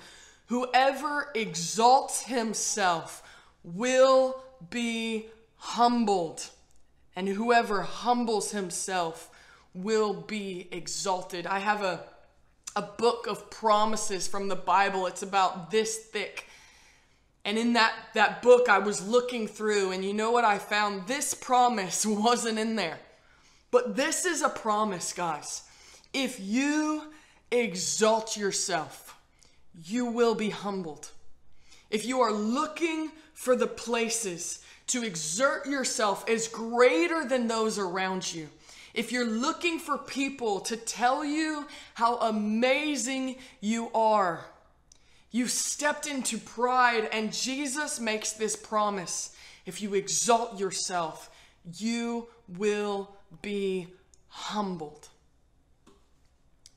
Whoever 0.47 1.31
exalts 1.33 2.23
himself 2.23 3.23
will 3.63 4.41
be 4.69 5.27
humbled, 5.57 6.49
and 7.15 7.27
whoever 7.27 7.81
humbles 7.81 8.51
himself 8.51 9.31
will 9.73 10.13
be 10.13 10.67
exalted. 10.71 11.47
I 11.47 11.59
have 11.59 11.81
a, 11.81 12.03
a 12.75 12.83
book 12.83 13.27
of 13.27 13.49
promises 13.49 14.27
from 14.27 14.47
the 14.47 14.55
Bible. 14.55 15.07
It's 15.07 15.23
about 15.23 15.71
this 15.71 15.97
thick 15.97 16.47
and 17.45 17.59
in 17.59 17.73
that, 17.73 17.93
that 18.15 18.41
book, 18.41 18.67
I 18.67 18.79
was 18.79 19.07
looking 19.07 19.47
through, 19.47 19.91
and 19.91 20.03
you 20.03 20.13
know 20.13 20.31
what 20.31 20.43
I 20.43 20.57
found? 20.57 21.05
This 21.05 21.35
promise 21.35 22.03
wasn't 22.05 22.57
in 22.57 22.75
there. 22.75 22.97
But 23.69 23.95
this 23.95 24.25
is 24.25 24.41
a 24.41 24.49
promise, 24.49 25.13
guys. 25.13 25.61
If 26.11 26.39
you 26.39 27.03
exalt 27.51 28.35
yourself, 28.35 29.15
you 29.85 30.05
will 30.05 30.33
be 30.33 30.49
humbled. 30.49 31.11
If 31.91 32.05
you 32.05 32.21
are 32.21 32.33
looking 32.33 33.11
for 33.33 33.55
the 33.55 33.67
places 33.67 34.63
to 34.87 35.03
exert 35.03 35.67
yourself 35.67 36.27
as 36.27 36.47
greater 36.47 37.25
than 37.25 37.47
those 37.47 37.77
around 37.77 38.33
you, 38.33 38.49
if 38.95 39.11
you're 39.11 39.27
looking 39.27 39.77
for 39.77 39.97
people 39.97 40.61
to 40.61 40.77
tell 40.77 41.23
you 41.23 41.67
how 41.93 42.17
amazing 42.17 43.35
you 43.59 43.91
are, 43.93 44.45
you 45.35 45.49
stepped 45.49 46.07
into 46.07 46.37
pride, 46.37 47.09
and 47.11 47.33
Jesus 47.33 47.99
makes 47.99 48.31
this 48.31 48.55
promise. 48.55 49.35
If 49.65 49.81
you 49.81 49.93
exalt 49.93 50.61
yourself, 50.61 51.29
you 51.77 52.29
will 52.57 53.13
be 53.41 53.87
humbled. 54.29 55.09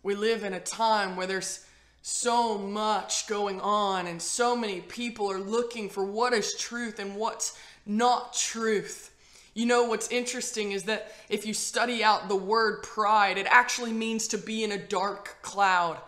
We 0.02 0.16
live 0.16 0.42
in 0.42 0.54
a 0.54 0.58
time 0.58 1.14
where 1.14 1.28
there's 1.28 1.64
so 2.02 2.58
much 2.58 3.28
going 3.28 3.60
on, 3.60 4.08
and 4.08 4.20
so 4.20 4.56
many 4.56 4.80
people 4.80 5.30
are 5.30 5.38
looking 5.38 5.88
for 5.88 6.04
what 6.04 6.32
is 6.32 6.56
truth 6.56 6.98
and 6.98 7.14
what's 7.14 7.56
not 7.86 8.32
truth. 8.32 9.14
You 9.54 9.66
know 9.66 9.84
what's 9.84 10.08
interesting 10.08 10.72
is 10.72 10.82
that 10.82 11.14
if 11.28 11.46
you 11.46 11.54
study 11.54 12.02
out 12.02 12.28
the 12.28 12.34
word 12.34 12.82
pride, 12.82 13.38
it 13.38 13.46
actually 13.48 13.92
means 13.92 14.26
to 14.26 14.36
be 14.36 14.64
in 14.64 14.72
a 14.72 14.78
dark 14.78 15.36
cloud. 15.42 15.98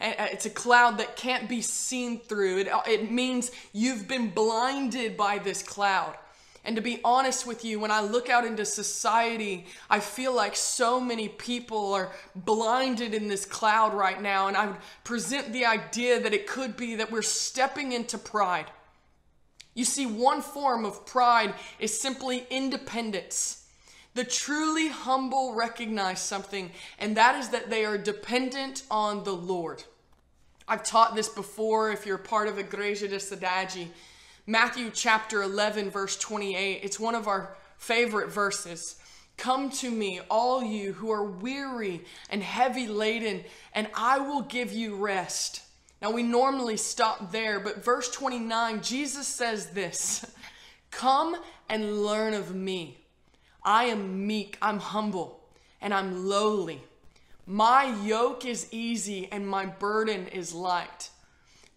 Uh, 0.00 0.12
it's 0.18 0.46
a 0.46 0.50
cloud 0.50 0.98
that 0.98 1.16
can't 1.16 1.48
be 1.48 1.62
seen 1.62 2.18
through. 2.18 2.58
It, 2.58 2.68
uh, 2.68 2.82
it 2.86 3.10
means 3.10 3.50
you've 3.72 4.06
been 4.06 4.30
blinded 4.30 5.16
by 5.16 5.38
this 5.38 5.62
cloud. 5.62 6.16
And 6.64 6.74
to 6.74 6.82
be 6.82 7.00
honest 7.04 7.46
with 7.46 7.64
you, 7.64 7.78
when 7.78 7.92
I 7.92 8.00
look 8.00 8.28
out 8.28 8.44
into 8.44 8.64
society, 8.64 9.66
I 9.88 10.00
feel 10.00 10.34
like 10.34 10.56
so 10.56 11.00
many 11.00 11.28
people 11.28 11.94
are 11.94 12.10
blinded 12.34 13.14
in 13.14 13.28
this 13.28 13.44
cloud 13.44 13.94
right 13.94 14.20
now. 14.20 14.48
And 14.48 14.56
I 14.56 14.66
would 14.66 14.76
present 15.04 15.52
the 15.52 15.64
idea 15.64 16.20
that 16.20 16.34
it 16.34 16.48
could 16.48 16.76
be 16.76 16.96
that 16.96 17.12
we're 17.12 17.22
stepping 17.22 17.92
into 17.92 18.18
pride. 18.18 18.66
You 19.74 19.84
see, 19.84 20.06
one 20.06 20.42
form 20.42 20.84
of 20.84 21.06
pride 21.06 21.54
is 21.78 21.98
simply 21.98 22.46
independence. 22.50 23.65
The 24.16 24.24
truly 24.24 24.88
humble 24.88 25.52
recognize 25.52 26.22
something, 26.22 26.70
and 26.98 27.18
that 27.18 27.38
is 27.38 27.50
that 27.50 27.68
they 27.68 27.84
are 27.84 27.98
dependent 27.98 28.82
on 28.90 29.24
the 29.24 29.34
Lord. 29.34 29.84
I've 30.66 30.84
taught 30.84 31.14
this 31.14 31.28
before 31.28 31.92
if 31.92 32.06
you're 32.06 32.16
part 32.16 32.48
of 32.48 32.56
Igreja 32.56 33.10
de 33.10 33.16
Cidade. 33.16 33.88
Matthew 34.46 34.90
chapter 34.90 35.42
11, 35.42 35.90
verse 35.90 36.16
28. 36.16 36.80
It's 36.82 36.98
one 36.98 37.14
of 37.14 37.28
our 37.28 37.58
favorite 37.76 38.32
verses. 38.32 38.96
Come 39.36 39.68
to 39.72 39.90
me, 39.90 40.22
all 40.30 40.64
you 40.64 40.94
who 40.94 41.10
are 41.10 41.22
weary 41.22 42.02
and 42.30 42.42
heavy 42.42 42.86
laden, 42.86 43.44
and 43.74 43.86
I 43.92 44.18
will 44.20 44.40
give 44.40 44.72
you 44.72 44.96
rest. 44.96 45.60
Now, 46.00 46.10
we 46.10 46.22
normally 46.22 46.78
stop 46.78 47.32
there, 47.32 47.60
but 47.60 47.84
verse 47.84 48.10
29, 48.10 48.80
Jesus 48.80 49.26
says 49.26 49.66
this 49.72 50.24
Come 50.90 51.36
and 51.68 52.02
learn 52.02 52.32
of 52.32 52.54
me. 52.54 53.02
I 53.66 53.86
am 53.86 54.28
meek, 54.28 54.56
I'm 54.62 54.78
humble, 54.78 55.40
and 55.80 55.92
I'm 55.92 56.28
lowly. 56.28 56.80
My 57.46 57.84
yoke 58.04 58.46
is 58.46 58.68
easy 58.70 59.28
and 59.32 59.46
my 59.46 59.66
burden 59.66 60.28
is 60.28 60.54
light. 60.54 61.10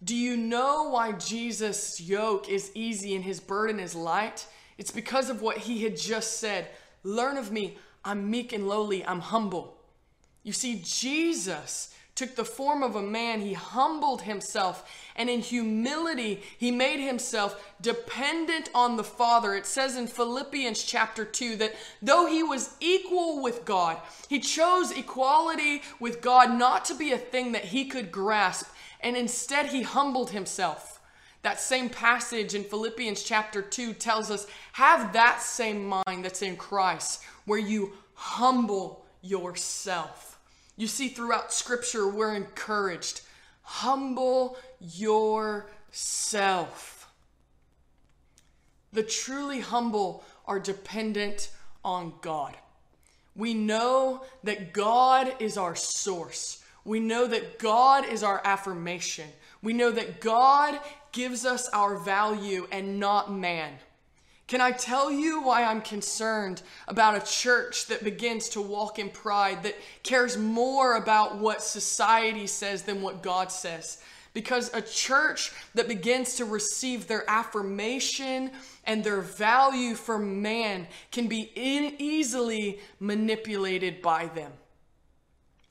Do 0.02 0.14
you 0.14 0.36
know 0.36 0.90
why 0.90 1.12
Jesus' 1.12 2.00
yoke 2.00 2.48
is 2.48 2.70
easy 2.74 3.16
and 3.16 3.24
his 3.24 3.40
burden 3.40 3.80
is 3.80 3.94
light? 3.96 4.46
It's 4.78 4.92
because 4.92 5.30
of 5.30 5.42
what 5.42 5.58
he 5.58 5.82
had 5.82 5.96
just 5.96 6.38
said. 6.38 6.68
Learn 7.02 7.36
of 7.36 7.50
me. 7.50 7.76
I'm 8.04 8.30
meek 8.30 8.52
and 8.52 8.68
lowly. 8.68 9.04
I'm 9.04 9.20
humble. 9.20 9.76
You 10.42 10.52
see, 10.52 10.80
Jesus 10.84 11.94
took 12.14 12.36
the 12.36 12.44
form 12.44 12.82
of 12.82 12.96
a 12.96 13.02
man, 13.02 13.40
he 13.40 13.52
humbled 13.52 14.22
himself, 14.22 14.88
and 15.16 15.30
in 15.30 15.40
humility, 15.40 16.42
he 16.58 16.70
made 16.70 17.00
himself 17.00 17.72
dependent 17.80 18.68
on 18.74 18.96
the 18.96 19.04
Father. 19.04 19.54
It 19.54 19.66
says 19.66 19.96
in 19.96 20.06
Philippians 20.06 20.82
chapter 20.82 21.24
2 21.24 21.56
that 21.56 21.74
though 22.02 22.26
he 22.26 22.42
was 22.42 22.76
equal 22.80 23.42
with 23.42 23.64
God, 23.64 23.96
he 24.28 24.38
chose 24.38 24.90
equality 24.90 25.82
with 25.98 26.20
God 26.20 26.58
not 26.58 26.84
to 26.86 26.94
be 26.94 27.12
a 27.12 27.18
thing 27.18 27.52
that 27.52 27.66
he 27.66 27.86
could 27.86 28.12
grasp, 28.12 28.66
and 29.00 29.16
instead 29.16 29.66
he 29.66 29.82
humbled 29.82 30.30
himself. 30.30 31.00
That 31.42 31.58
same 31.58 31.88
passage 31.88 32.54
in 32.54 32.64
Philippians 32.64 33.22
chapter 33.22 33.62
2 33.62 33.94
tells 33.94 34.30
us 34.30 34.46
have 34.72 35.14
that 35.14 35.40
same 35.40 35.86
mind 35.86 36.24
that's 36.24 36.42
in 36.42 36.56
Christ, 36.56 37.22
where 37.46 37.58
you 37.58 37.94
humble 38.14 39.06
yourself. 39.22 40.29
You 40.80 40.86
see, 40.86 41.08
throughout 41.10 41.52
Scripture, 41.52 42.08
we're 42.08 42.34
encouraged 42.34 43.20
humble 43.60 44.56
yourself. 44.80 45.62
The 48.94 49.02
truly 49.02 49.60
humble 49.60 50.24
are 50.46 50.58
dependent 50.58 51.50
on 51.84 52.14
God. 52.22 52.56
We 53.36 53.52
know 53.52 54.24
that 54.42 54.72
God 54.72 55.34
is 55.38 55.58
our 55.58 55.76
source. 55.76 56.64
We 56.86 56.98
know 56.98 57.26
that 57.26 57.58
God 57.58 58.06
is 58.06 58.22
our 58.22 58.40
affirmation. 58.42 59.28
We 59.60 59.74
know 59.74 59.90
that 59.90 60.22
God 60.22 60.80
gives 61.12 61.44
us 61.44 61.68
our 61.74 61.98
value 61.98 62.66
and 62.72 62.98
not 62.98 63.30
man. 63.30 63.74
Can 64.50 64.60
I 64.60 64.72
tell 64.72 65.12
you 65.12 65.42
why 65.42 65.62
I'm 65.62 65.80
concerned 65.80 66.62
about 66.88 67.16
a 67.16 67.24
church 67.24 67.86
that 67.86 68.02
begins 68.02 68.48
to 68.48 68.60
walk 68.60 68.98
in 68.98 69.08
pride, 69.08 69.62
that 69.62 69.76
cares 70.02 70.36
more 70.36 70.96
about 70.96 71.38
what 71.38 71.62
society 71.62 72.48
says 72.48 72.82
than 72.82 73.00
what 73.00 73.22
God 73.22 73.52
says? 73.52 74.02
Because 74.34 74.74
a 74.74 74.82
church 74.82 75.52
that 75.76 75.86
begins 75.86 76.34
to 76.34 76.44
receive 76.44 77.06
their 77.06 77.22
affirmation 77.30 78.50
and 78.86 79.04
their 79.04 79.20
value 79.20 79.94
from 79.94 80.42
man 80.42 80.88
can 81.12 81.28
be 81.28 81.52
easily 81.54 82.80
manipulated 82.98 84.02
by 84.02 84.26
them. 84.34 84.50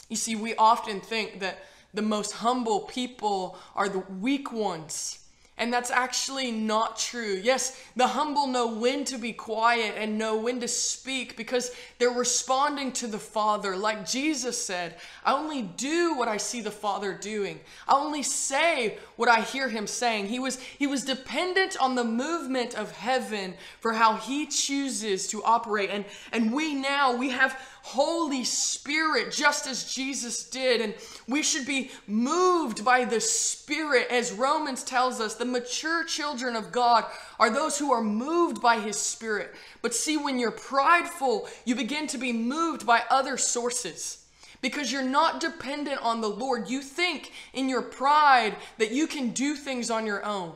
You 0.07 0.15
see, 0.15 0.37
we 0.37 0.55
often 0.55 1.01
think 1.01 1.41
that 1.41 1.65
the 1.93 2.01
most 2.01 2.31
humble 2.31 2.79
people 2.83 3.59
are 3.75 3.89
the 3.89 4.05
weak 4.21 4.53
ones 4.53 5.19
and 5.59 5.71
that's 5.71 5.91
actually 5.91 6.51
not 6.51 6.97
true. 6.97 7.39
Yes, 7.43 7.79
the 7.97 8.07
humble 8.07 8.47
know 8.47 8.73
when 8.75 9.03
to 9.05 9.17
be 9.17 9.33
quiet 9.33 9.95
and 9.97 10.17
know 10.17 10.37
when 10.37 10.61
to 10.61 10.67
speak 10.67 11.35
because 11.35 11.71
they're 11.97 12.09
responding 12.09 12.93
to 12.93 13.07
the 13.07 13.19
Father. 13.19 13.75
Like 13.75 14.07
Jesus 14.07 14.57
said, 14.63 14.95
I 15.25 15.33
only 15.33 15.61
do 15.61 16.15
what 16.15 16.29
I 16.29 16.37
see 16.37 16.61
the 16.61 16.71
Father 16.71 17.13
doing. 17.13 17.59
I 17.87 17.95
only 17.95 18.23
say 18.23 18.97
what 19.17 19.27
I 19.27 19.41
hear 19.41 19.67
him 19.67 19.85
saying. 19.85 20.27
He 20.27 20.39
was 20.39 20.59
he 20.59 20.87
was 20.87 21.03
dependent 21.03 21.75
on 21.81 21.95
the 21.95 22.05
movement 22.05 22.75
of 22.75 22.91
heaven 22.93 23.53
for 23.81 23.91
how 23.91 24.15
he 24.15 24.47
chooses 24.47 25.27
to 25.27 25.43
operate. 25.43 25.89
And 25.91 26.05
and 26.31 26.53
we 26.53 26.73
now 26.73 27.15
we 27.15 27.31
have 27.31 27.59
Holy 27.89 28.43
Spirit, 28.43 29.31
just 29.31 29.65
as 29.65 29.91
Jesus 29.91 30.43
did. 30.43 30.79
And 30.79 30.93
we 31.27 31.41
should 31.41 31.65
be 31.65 31.89
moved 32.05 32.85
by 32.85 33.03
the 33.03 33.19
Spirit, 33.19 34.05
as 34.11 34.31
Romans 34.31 34.83
tells 34.83 35.19
us. 35.19 35.33
The 35.33 35.45
mature 35.45 36.03
children 36.03 36.55
of 36.55 36.71
God 36.71 37.05
are 37.39 37.49
those 37.49 37.79
who 37.79 37.91
are 37.91 38.03
moved 38.03 38.61
by 38.61 38.79
His 38.79 38.95
Spirit. 38.95 39.55
But 39.81 39.95
see, 39.95 40.17
when 40.17 40.37
you're 40.37 40.51
prideful, 40.51 41.49
you 41.65 41.73
begin 41.73 42.05
to 42.07 42.19
be 42.19 42.31
moved 42.31 42.85
by 42.85 43.01
other 43.09 43.37
sources 43.37 44.23
because 44.61 44.91
you're 44.91 45.01
not 45.01 45.39
dependent 45.39 45.99
on 46.03 46.21
the 46.21 46.29
Lord. 46.29 46.69
You 46.69 46.83
think 46.83 47.31
in 47.53 47.69
your 47.69 47.81
pride 47.81 48.55
that 48.77 48.91
you 48.91 49.07
can 49.07 49.31
do 49.31 49.55
things 49.55 49.89
on 49.89 50.05
your 50.05 50.23
own. 50.23 50.53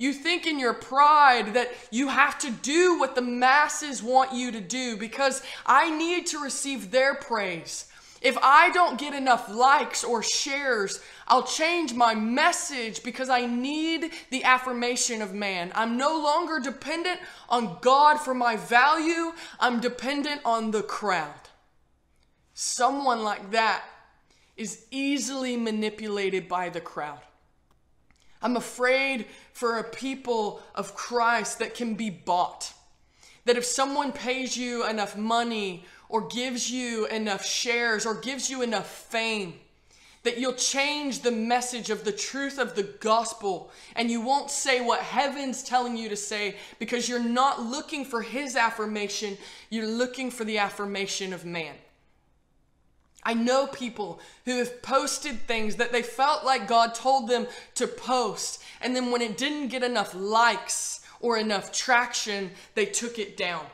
You 0.00 0.14
think 0.14 0.46
in 0.46 0.58
your 0.58 0.72
pride 0.72 1.52
that 1.52 1.68
you 1.90 2.08
have 2.08 2.38
to 2.38 2.50
do 2.50 2.98
what 2.98 3.14
the 3.14 3.20
masses 3.20 4.02
want 4.02 4.32
you 4.32 4.50
to 4.50 4.60
do 4.60 4.96
because 4.96 5.42
I 5.66 5.94
need 5.94 6.26
to 6.28 6.42
receive 6.42 6.90
their 6.90 7.14
praise. 7.14 7.84
If 8.22 8.38
I 8.38 8.70
don't 8.70 8.98
get 8.98 9.12
enough 9.12 9.50
likes 9.50 10.02
or 10.02 10.22
shares, 10.22 11.00
I'll 11.28 11.42
change 11.42 11.92
my 11.92 12.14
message 12.14 13.02
because 13.02 13.28
I 13.28 13.44
need 13.44 14.12
the 14.30 14.42
affirmation 14.42 15.20
of 15.20 15.34
man. 15.34 15.70
I'm 15.74 15.98
no 15.98 16.18
longer 16.18 16.60
dependent 16.60 17.20
on 17.50 17.76
God 17.82 18.16
for 18.16 18.32
my 18.32 18.56
value, 18.56 19.32
I'm 19.58 19.80
dependent 19.80 20.40
on 20.46 20.70
the 20.70 20.82
crowd. 20.82 21.50
Someone 22.54 23.22
like 23.22 23.50
that 23.50 23.84
is 24.56 24.86
easily 24.90 25.58
manipulated 25.58 26.48
by 26.48 26.70
the 26.70 26.80
crowd. 26.80 27.20
I'm 28.42 28.56
afraid 28.56 29.26
for 29.52 29.78
a 29.78 29.84
people 29.84 30.62
of 30.74 30.94
Christ 30.94 31.58
that 31.58 31.74
can 31.74 31.94
be 31.94 32.10
bought. 32.10 32.72
That 33.44 33.56
if 33.56 33.64
someone 33.64 34.12
pays 34.12 34.56
you 34.56 34.86
enough 34.86 35.16
money 35.16 35.84
or 36.08 36.26
gives 36.26 36.70
you 36.70 37.06
enough 37.06 37.44
shares 37.44 38.06
or 38.06 38.14
gives 38.14 38.50
you 38.50 38.62
enough 38.62 38.88
fame, 38.88 39.54
that 40.22 40.38
you'll 40.38 40.52
change 40.52 41.20
the 41.20 41.30
message 41.30 41.88
of 41.88 42.04
the 42.04 42.12
truth 42.12 42.58
of 42.58 42.74
the 42.74 42.82
gospel 42.82 43.70
and 43.96 44.10
you 44.10 44.20
won't 44.20 44.50
say 44.50 44.80
what 44.80 45.00
heaven's 45.00 45.62
telling 45.62 45.96
you 45.96 46.08
to 46.10 46.16
say 46.16 46.56
because 46.78 47.08
you're 47.08 47.22
not 47.22 47.62
looking 47.62 48.04
for 48.04 48.20
his 48.20 48.54
affirmation, 48.54 49.38
you're 49.70 49.86
looking 49.86 50.30
for 50.30 50.44
the 50.44 50.58
affirmation 50.58 51.32
of 51.32 51.44
man. 51.46 51.74
I 53.22 53.34
know 53.34 53.66
people 53.66 54.20
who 54.44 54.56
have 54.58 54.82
posted 54.82 55.40
things 55.40 55.76
that 55.76 55.92
they 55.92 56.02
felt 56.02 56.44
like 56.44 56.66
God 56.66 56.94
told 56.94 57.28
them 57.28 57.46
to 57.74 57.86
post, 57.86 58.62
and 58.80 58.96
then 58.96 59.10
when 59.10 59.22
it 59.22 59.36
didn't 59.36 59.68
get 59.68 59.82
enough 59.82 60.14
likes 60.14 61.00
or 61.20 61.36
enough 61.36 61.70
traction, 61.72 62.50
they 62.74 62.86
took 62.86 63.18
it 63.18 63.36
down. 63.36 63.66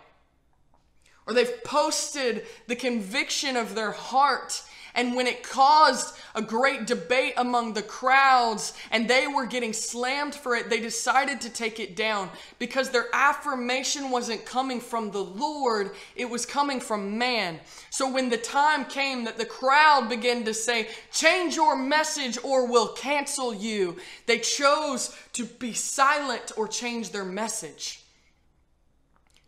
Or 1.27 1.35
they've 1.35 1.63
posted 1.65 2.47
the 2.67 2.77
conviction 2.77 3.57
of 3.57 3.75
their 3.75 3.93
heart 3.93 4.63
and 4.97 5.15
when 5.15 5.27
it 5.27 5.43
caused 5.43 6.17
a 6.35 6.41
great 6.43 6.87
debate 6.87 7.35
among 7.37 7.75
the 7.75 7.83
crowds 7.83 8.73
and 8.91 9.07
they 9.07 9.27
were 9.27 9.47
getting 9.47 9.75
slammed 9.75 10.35
for 10.35 10.57
it, 10.57 10.71
they 10.71 10.81
decided 10.81 11.41
to 11.43 11.51
take 11.51 11.79
it 11.79 11.95
down 11.95 12.31
because 12.59 12.91
their 12.91 13.07
affirmation 13.13 14.11
wasn't 14.11 14.45
coming 14.47 14.81
from 14.81 15.11
the 15.11 15.23
Lord, 15.23 15.91
it 16.17 16.29
was 16.29 16.47
coming 16.47 16.81
from 16.81 17.19
man. 17.19 17.61
So 17.91 18.11
when 18.11 18.31
the 18.31 18.39
time 18.39 18.87
came 18.87 19.25
that 19.25 19.37
the 19.37 19.45
crowd 19.45 20.09
began 20.09 20.45
to 20.45 20.55
say, 20.55 20.89
Change 21.13 21.55
your 21.55 21.77
message 21.77 22.39
or 22.43 22.67
we'll 22.67 22.95
cancel 22.95 23.55
you, 23.55 23.97
they 24.27 24.39
chose 24.39 25.15
to 25.35 25.45
be 25.45 25.75
silent 25.75 26.53
or 26.57 26.67
change 26.67 27.11
their 27.11 27.25
message. 27.25 28.03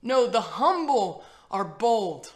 No, 0.03 0.29
the 0.29 0.41
humble 0.41 1.25
are 1.51 1.65
bold. 1.65 2.33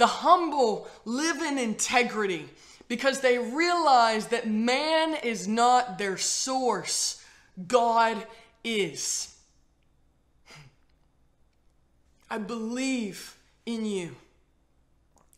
The 0.00 0.06
humble 0.06 0.88
live 1.04 1.42
in 1.42 1.58
integrity 1.58 2.48
because 2.88 3.20
they 3.20 3.36
realize 3.36 4.28
that 4.28 4.48
man 4.48 5.14
is 5.22 5.46
not 5.46 5.98
their 5.98 6.16
source, 6.16 7.22
God 7.68 8.16
is. 8.64 9.36
I 12.30 12.38
believe 12.38 13.36
in 13.66 13.84
you. 13.84 14.16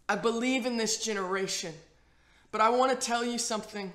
I 0.08 0.14
believe 0.14 0.64
in 0.64 0.76
this 0.76 1.02
generation. 1.02 1.74
But 2.52 2.60
I 2.60 2.68
want 2.68 2.92
to 2.92 3.04
tell 3.04 3.24
you 3.24 3.38
something. 3.38 3.92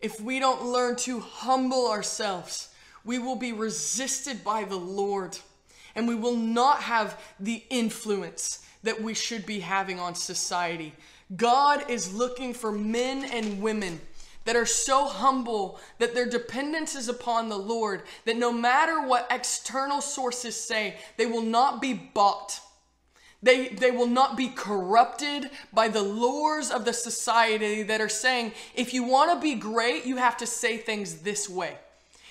If 0.00 0.20
we 0.20 0.40
don't 0.40 0.64
learn 0.64 0.96
to 0.96 1.20
humble 1.20 1.88
ourselves, 1.88 2.74
we 3.04 3.20
will 3.20 3.36
be 3.36 3.52
resisted 3.52 4.42
by 4.42 4.64
the 4.64 4.74
Lord 4.74 5.38
and 5.94 6.08
we 6.08 6.16
will 6.16 6.36
not 6.36 6.82
have 6.82 7.16
the 7.38 7.62
influence 7.70 8.66
that 8.82 9.02
we 9.02 9.14
should 9.14 9.46
be 9.46 9.60
having 9.60 9.98
on 9.98 10.14
society. 10.14 10.94
God 11.36 11.88
is 11.90 12.14
looking 12.14 12.54
for 12.54 12.72
men 12.72 13.24
and 13.24 13.62
women 13.62 14.00
that 14.44 14.56
are 14.56 14.66
so 14.66 15.06
humble 15.06 15.78
that 15.98 16.14
their 16.14 16.28
dependence 16.28 16.94
is 16.94 17.08
upon 17.08 17.48
the 17.48 17.58
Lord, 17.58 18.02
that 18.24 18.36
no 18.36 18.52
matter 18.52 19.06
what 19.06 19.26
external 19.30 20.00
sources 20.00 20.56
say, 20.56 20.96
they 21.16 21.26
will 21.26 21.42
not 21.42 21.80
be 21.80 21.92
bought. 21.92 22.60
They, 23.42 23.68
they 23.68 23.90
will 23.90 24.06
not 24.06 24.36
be 24.36 24.48
corrupted 24.48 25.50
by 25.72 25.88
the 25.88 26.02
lures 26.02 26.70
of 26.70 26.84
the 26.84 26.92
society 26.92 27.82
that 27.84 28.00
are 28.00 28.08
saying, 28.08 28.52
if 28.74 28.92
you 28.92 29.04
want 29.04 29.32
to 29.32 29.40
be 29.40 29.54
great, 29.54 30.04
you 30.04 30.16
have 30.16 30.36
to 30.38 30.46
say 30.46 30.76
things 30.76 31.16
this 31.16 31.48
way. 31.48 31.76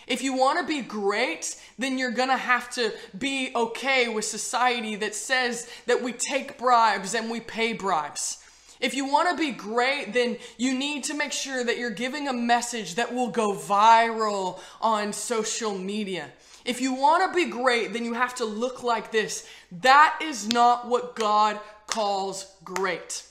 If 0.09 0.23
you 0.23 0.33
want 0.33 0.59
to 0.59 0.65
be 0.65 0.81
great, 0.81 1.55
then 1.77 1.99
you're 1.99 2.11
going 2.11 2.29
to 2.29 2.37
have 2.37 2.69
to 2.71 2.91
be 3.17 3.51
okay 3.55 4.09
with 4.09 4.25
society 4.25 4.95
that 4.97 5.13
says 5.13 5.69
that 5.85 6.01
we 6.01 6.13
take 6.13 6.57
bribes 6.57 7.13
and 7.13 7.29
we 7.29 7.39
pay 7.39 7.73
bribes. 7.73 8.43
If 8.79 8.95
you 8.95 9.05
want 9.05 9.29
to 9.29 9.37
be 9.37 9.51
great, 9.51 10.13
then 10.13 10.37
you 10.57 10.73
need 10.73 11.03
to 11.05 11.13
make 11.13 11.31
sure 11.31 11.63
that 11.63 11.77
you're 11.77 11.91
giving 11.91 12.27
a 12.27 12.33
message 12.33 12.95
that 12.95 13.13
will 13.13 13.29
go 13.29 13.53
viral 13.53 14.59
on 14.81 15.13
social 15.13 15.77
media. 15.77 16.29
If 16.65 16.81
you 16.81 16.93
want 16.93 17.31
to 17.31 17.35
be 17.35 17.51
great, 17.51 17.93
then 17.93 18.03
you 18.03 18.13
have 18.13 18.35
to 18.35 18.45
look 18.45 18.81
like 18.81 19.11
this. 19.11 19.47
That 19.71 20.19
is 20.23 20.47
not 20.47 20.87
what 20.87 21.15
God 21.15 21.59
calls 21.87 22.55
great. 22.63 23.25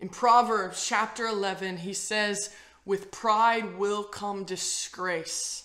In 0.00 0.08
Proverbs 0.08 0.86
chapter 0.86 1.26
11, 1.26 1.78
he 1.78 1.94
says, 1.94 2.50
With 2.84 3.10
pride 3.10 3.78
will 3.78 4.04
come 4.04 4.44
disgrace, 4.44 5.64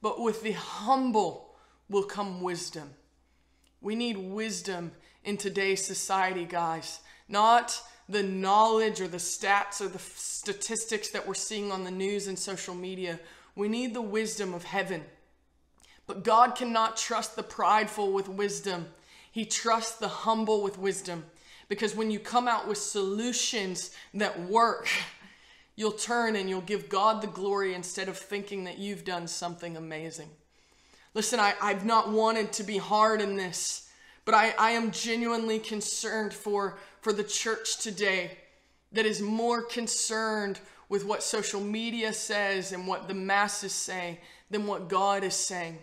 but 0.00 0.20
with 0.20 0.42
the 0.42 0.52
humble 0.52 1.54
will 1.88 2.04
come 2.04 2.42
wisdom. 2.42 2.90
We 3.80 3.94
need 3.94 4.16
wisdom 4.16 4.92
in 5.24 5.36
today's 5.36 5.84
society, 5.84 6.44
guys. 6.44 7.00
Not 7.28 7.80
the 8.08 8.22
knowledge 8.22 9.00
or 9.00 9.08
the 9.08 9.16
stats 9.16 9.80
or 9.80 9.88
the 9.88 9.98
statistics 9.98 11.10
that 11.10 11.26
we're 11.26 11.34
seeing 11.34 11.72
on 11.72 11.84
the 11.84 11.90
news 11.90 12.26
and 12.26 12.38
social 12.38 12.74
media. 12.74 13.18
We 13.56 13.68
need 13.68 13.94
the 13.94 14.02
wisdom 14.02 14.54
of 14.54 14.64
heaven. 14.64 15.04
But 16.06 16.22
God 16.22 16.54
cannot 16.54 16.96
trust 16.96 17.34
the 17.34 17.42
prideful 17.42 18.12
with 18.12 18.28
wisdom. 18.28 18.86
He 19.30 19.44
trusts 19.44 19.96
the 19.96 20.08
humble 20.08 20.62
with 20.62 20.78
wisdom. 20.78 21.24
Because 21.68 21.96
when 21.96 22.10
you 22.10 22.18
come 22.18 22.46
out 22.46 22.68
with 22.68 22.78
solutions 22.78 23.90
that 24.12 24.38
work, 24.48 24.88
you'll 25.76 25.92
turn 25.92 26.36
and 26.36 26.48
you'll 26.48 26.60
give 26.60 26.88
God 26.88 27.20
the 27.20 27.26
glory 27.26 27.74
instead 27.74 28.08
of 28.08 28.16
thinking 28.16 28.64
that 28.64 28.78
you've 28.78 29.04
done 29.04 29.26
something 29.26 29.76
amazing. 29.76 30.30
Listen, 31.14 31.38
I, 31.38 31.54
I've 31.60 31.84
not 31.84 32.10
wanted 32.10 32.52
to 32.54 32.62
be 32.64 32.78
hard 32.78 33.20
in 33.20 33.36
this, 33.36 33.88
but 34.24 34.34
I, 34.34 34.54
I 34.58 34.70
am 34.72 34.90
genuinely 34.90 35.58
concerned 35.58 36.32
for, 36.32 36.78
for 37.00 37.12
the 37.12 37.24
church 37.24 37.78
today 37.78 38.38
that 38.92 39.06
is 39.06 39.20
more 39.20 39.62
concerned 39.62 40.60
with 40.88 41.04
what 41.04 41.22
social 41.22 41.60
media 41.60 42.12
says 42.12 42.72
and 42.72 42.86
what 42.86 43.08
the 43.08 43.14
masses 43.14 43.72
say 43.72 44.20
than 44.50 44.66
what 44.66 44.88
God 44.88 45.24
is 45.24 45.34
saying. 45.34 45.78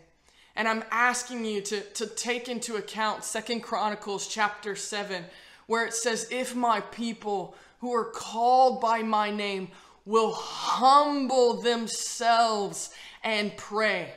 And 0.56 0.67
I'm 0.67 0.84
asking 0.91 1.45
you 1.45 1.62
to, 1.62 1.82
to 1.82 2.08
take 2.08 2.49
into 2.49 2.75
account 2.75 3.23
Second 3.23 3.62
Chronicles 3.62 4.27
chapter 4.27 4.75
7, 4.75 5.23
where 5.71 5.86
it 5.86 5.93
says, 5.93 6.27
If 6.29 6.53
my 6.53 6.81
people 6.81 7.55
who 7.79 7.93
are 7.93 8.12
called 8.12 8.81
by 8.81 9.03
my 9.03 9.31
name 9.31 9.69
will 10.05 10.34
humble 10.34 11.62
themselves 11.62 12.89
and 13.23 13.55
pray, 13.55 14.12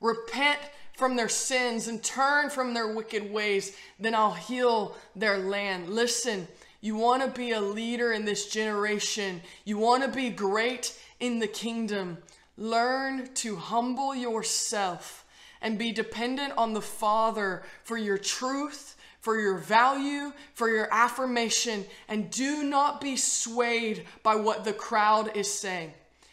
repent 0.00 0.60
from 0.96 1.16
their 1.16 1.28
sins 1.28 1.88
and 1.88 2.00
turn 2.00 2.48
from 2.48 2.74
their 2.74 2.94
wicked 2.94 3.32
ways, 3.32 3.76
then 3.98 4.14
I'll 4.14 4.30
heal 4.30 4.94
their 5.16 5.36
land. 5.36 5.88
Listen, 5.88 6.46
you 6.80 6.94
want 6.94 7.24
to 7.24 7.36
be 7.36 7.50
a 7.50 7.60
leader 7.60 8.12
in 8.12 8.24
this 8.24 8.48
generation, 8.48 9.42
you 9.64 9.78
want 9.78 10.04
to 10.04 10.08
be 10.08 10.30
great 10.30 10.96
in 11.18 11.40
the 11.40 11.48
kingdom. 11.48 12.18
Learn 12.56 13.34
to 13.34 13.56
humble 13.56 14.14
yourself 14.14 15.24
and 15.60 15.76
be 15.76 15.90
dependent 15.90 16.52
on 16.56 16.72
the 16.72 16.80
Father 16.80 17.64
for 17.82 17.96
your 17.96 18.16
truth, 18.16 18.96
for 19.20 19.38
your 19.38 19.58
value, 19.58 20.32
for 20.54 20.68
your 20.68 20.88
affirmation, 20.90 21.84
and 22.08 22.30
do 22.30 22.62
not 22.62 23.00
be 23.00 23.16
swayed 23.16 24.04
by 24.22 24.34
what 24.34 24.64
the 24.64 24.72
crowd 24.72 25.36
is 25.36 25.52
saying. 25.52 25.92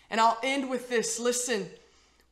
And 0.09 0.21
I'll 0.21 0.39
end 0.41 0.69
with 0.69 0.89
this. 0.89 1.19
Listen, 1.19 1.67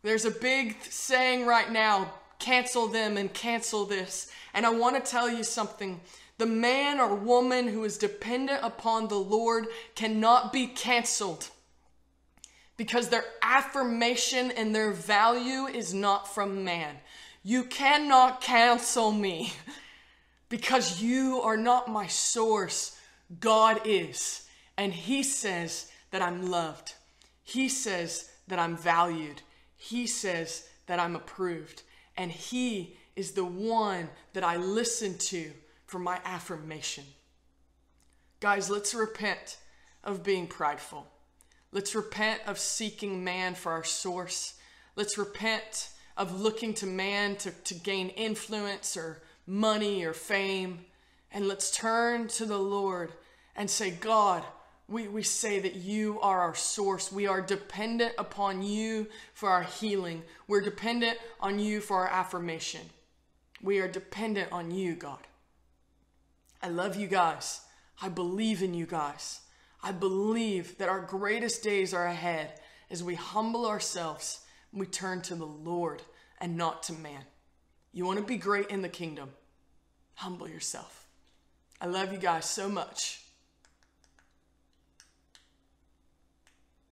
there's 0.02 0.26
a 0.26 0.32
big 0.32 0.78
saying 0.84 1.46
right 1.46 1.72
now 1.72 2.12
cancel 2.39 2.88
them 2.88 3.18
and 3.18 3.34
cancel 3.34 3.86
this. 3.86 4.32
And 4.54 4.65
I 4.65 4.70
want 4.70 4.96
to 4.96 5.12
tell 5.12 5.30
you 5.30 5.44
something. 5.44 6.00
The 6.38 6.46
man 6.46 7.00
or 7.00 7.15
woman 7.15 7.68
who 7.68 7.84
is 7.84 7.98
dependent 7.98 8.60
upon 8.62 9.08
the 9.08 9.15
Lord 9.15 9.68
cannot 9.96 10.52
be 10.52 10.68
canceled 10.68 11.50
because 12.78 13.08
their 13.08 13.24
affirmation 13.41 14.52
and 14.52 14.76
their 14.76 14.91
value 14.91 15.65
is 15.65 15.94
not 15.94 16.34
from 16.34 16.63
man. 16.63 16.96
You 17.44 17.63
cannot 17.63 18.41
cancel 18.41 19.12
me 19.12 19.54
because 20.49 21.01
you 21.01 21.41
are 21.41 21.58
not 21.58 21.88
my 21.88 22.08
source. 22.08 22.97
God 23.39 23.81
is. 23.86 24.47
And 24.77 24.93
He 24.93 25.23
says 25.23 25.91
that 26.12 26.21
I'm 26.21 26.49
loved. 26.49 26.93
He 27.43 27.69
says 27.69 28.29
that 28.47 28.60
I'm 28.60 28.77
valued. 28.77 29.41
He 29.75 30.08
says 30.08 30.67
that 30.88 30.99
I'm 30.99 31.15
approved. 31.15 31.84
And 32.17 32.31
He 32.31 32.97
is 33.15 33.31
the 33.31 33.45
one 33.45 34.10
that 34.34 34.43
I 34.43 34.58
listen 34.58 35.17
to 35.17 35.51
for 35.86 35.99
my 35.99 36.19
affirmation. 36.25 37.05
Guys, 38.39 38.69
let's 38.69 38.93
repent 38.93 39.58
of 40.03 40.23
being 40.23 40.47
prideful. 40.47 41.08
Let's 41.71 41.95
repent 41.95 42.41
of 42.45 42.60
seeking 42.60 43.23
man 43.23 43.55
for 43.55 43.71
our 43.71 43.84
source. 43.84 44.55
Let's 44.95 45.17
repent 45.17 45.89
of 46.15 46.39
looking 46.39 46.73
to 46.75 46.86
man 46.86 47.36
to, 47.38 47.51
to 47.51 47.73
gain 47.73 48.10
influence 48.10 48.95
or 48.95 49.21
money 49.47 50.03
or 50.03 50.13
fame. 50.13 50.86
And 51.31 51.47
let's 51.47 51.71
turn 51.71 52.27
to 52.29 52.45
the 52.45 52.58
Lord 52.58 53.12
and 53.55 53.69
say, 53.69 53.91
God, 53.91 54.43
we, 54.88 55.08
we 55.08 55.23
say 55.23 55.60
that 55.60 55.75
you 55.75 56.19
are 56.21 56.41
our 56.41 56.55
source. 56.55 57.12
We 57.12 57.27
are 57.27 57.41
dependent 57.41 58.13
upon 58.17 58.62
you 58.62 59.08
for 59.34 59.49
our 59.49 59.63
healing. 59.63 60.23
We're 60.47 60.62
dependent 60.62 61.17
on 61.39 61.58
you 61.60 61.81
for 61.81 61.97
our 61.97 62.08
affirmation. 62.08 62.81
We 63.62 63.79
are 63.79 63.88
dependent 63.88 64.51
on 64.51 64.71
you, 64.71 64.95
God. 64.95 65.19
I 66.62 66.69
love 66.69 66.95
you 66.95 67.08
guys. 67.08 67.62
I 68.01 68.10
believe 68.10 68.62
in 68.62 68.73
you 68.73 68.86
guys. 68.86 69.41
I 69.81 69.91
believe 69.91 70.77
that 70.77 70.89
our 70.89 71.01
greatest 71.01 71.63
days 71.63 71.93
are 71.93 72.05
ahead 72.05 72.60
as 72.89 73.03
we 73.03 73.15
humble 73.15 73.65
ourselves 73.65 74.41
and 74.71 74.79
we 74.79 74.88
turn 74.88 75.21
to 75.23 75.36
the 75.36 75.45
Lord 75.45 76.01
and 76.39 76.58
not 76.58 76.84
to 76.84 76.93
man. 76.93 77.23
You 77.95 78.05
want 78.05 78.19
to 78.19 78.25
be 78.25 78.36
great 78.36 78.67
in 78.67 78.81
the 78.81 78.89
kingdom? 78.89 79.29
Humble 80.15 80.49
yourself. 80.49 81.08
I 81.79 81.86
love 81.86 82.12
you 82.12 82.19
guys 82.19 82.43
so 82.43 82.67
much. 82.67 83.24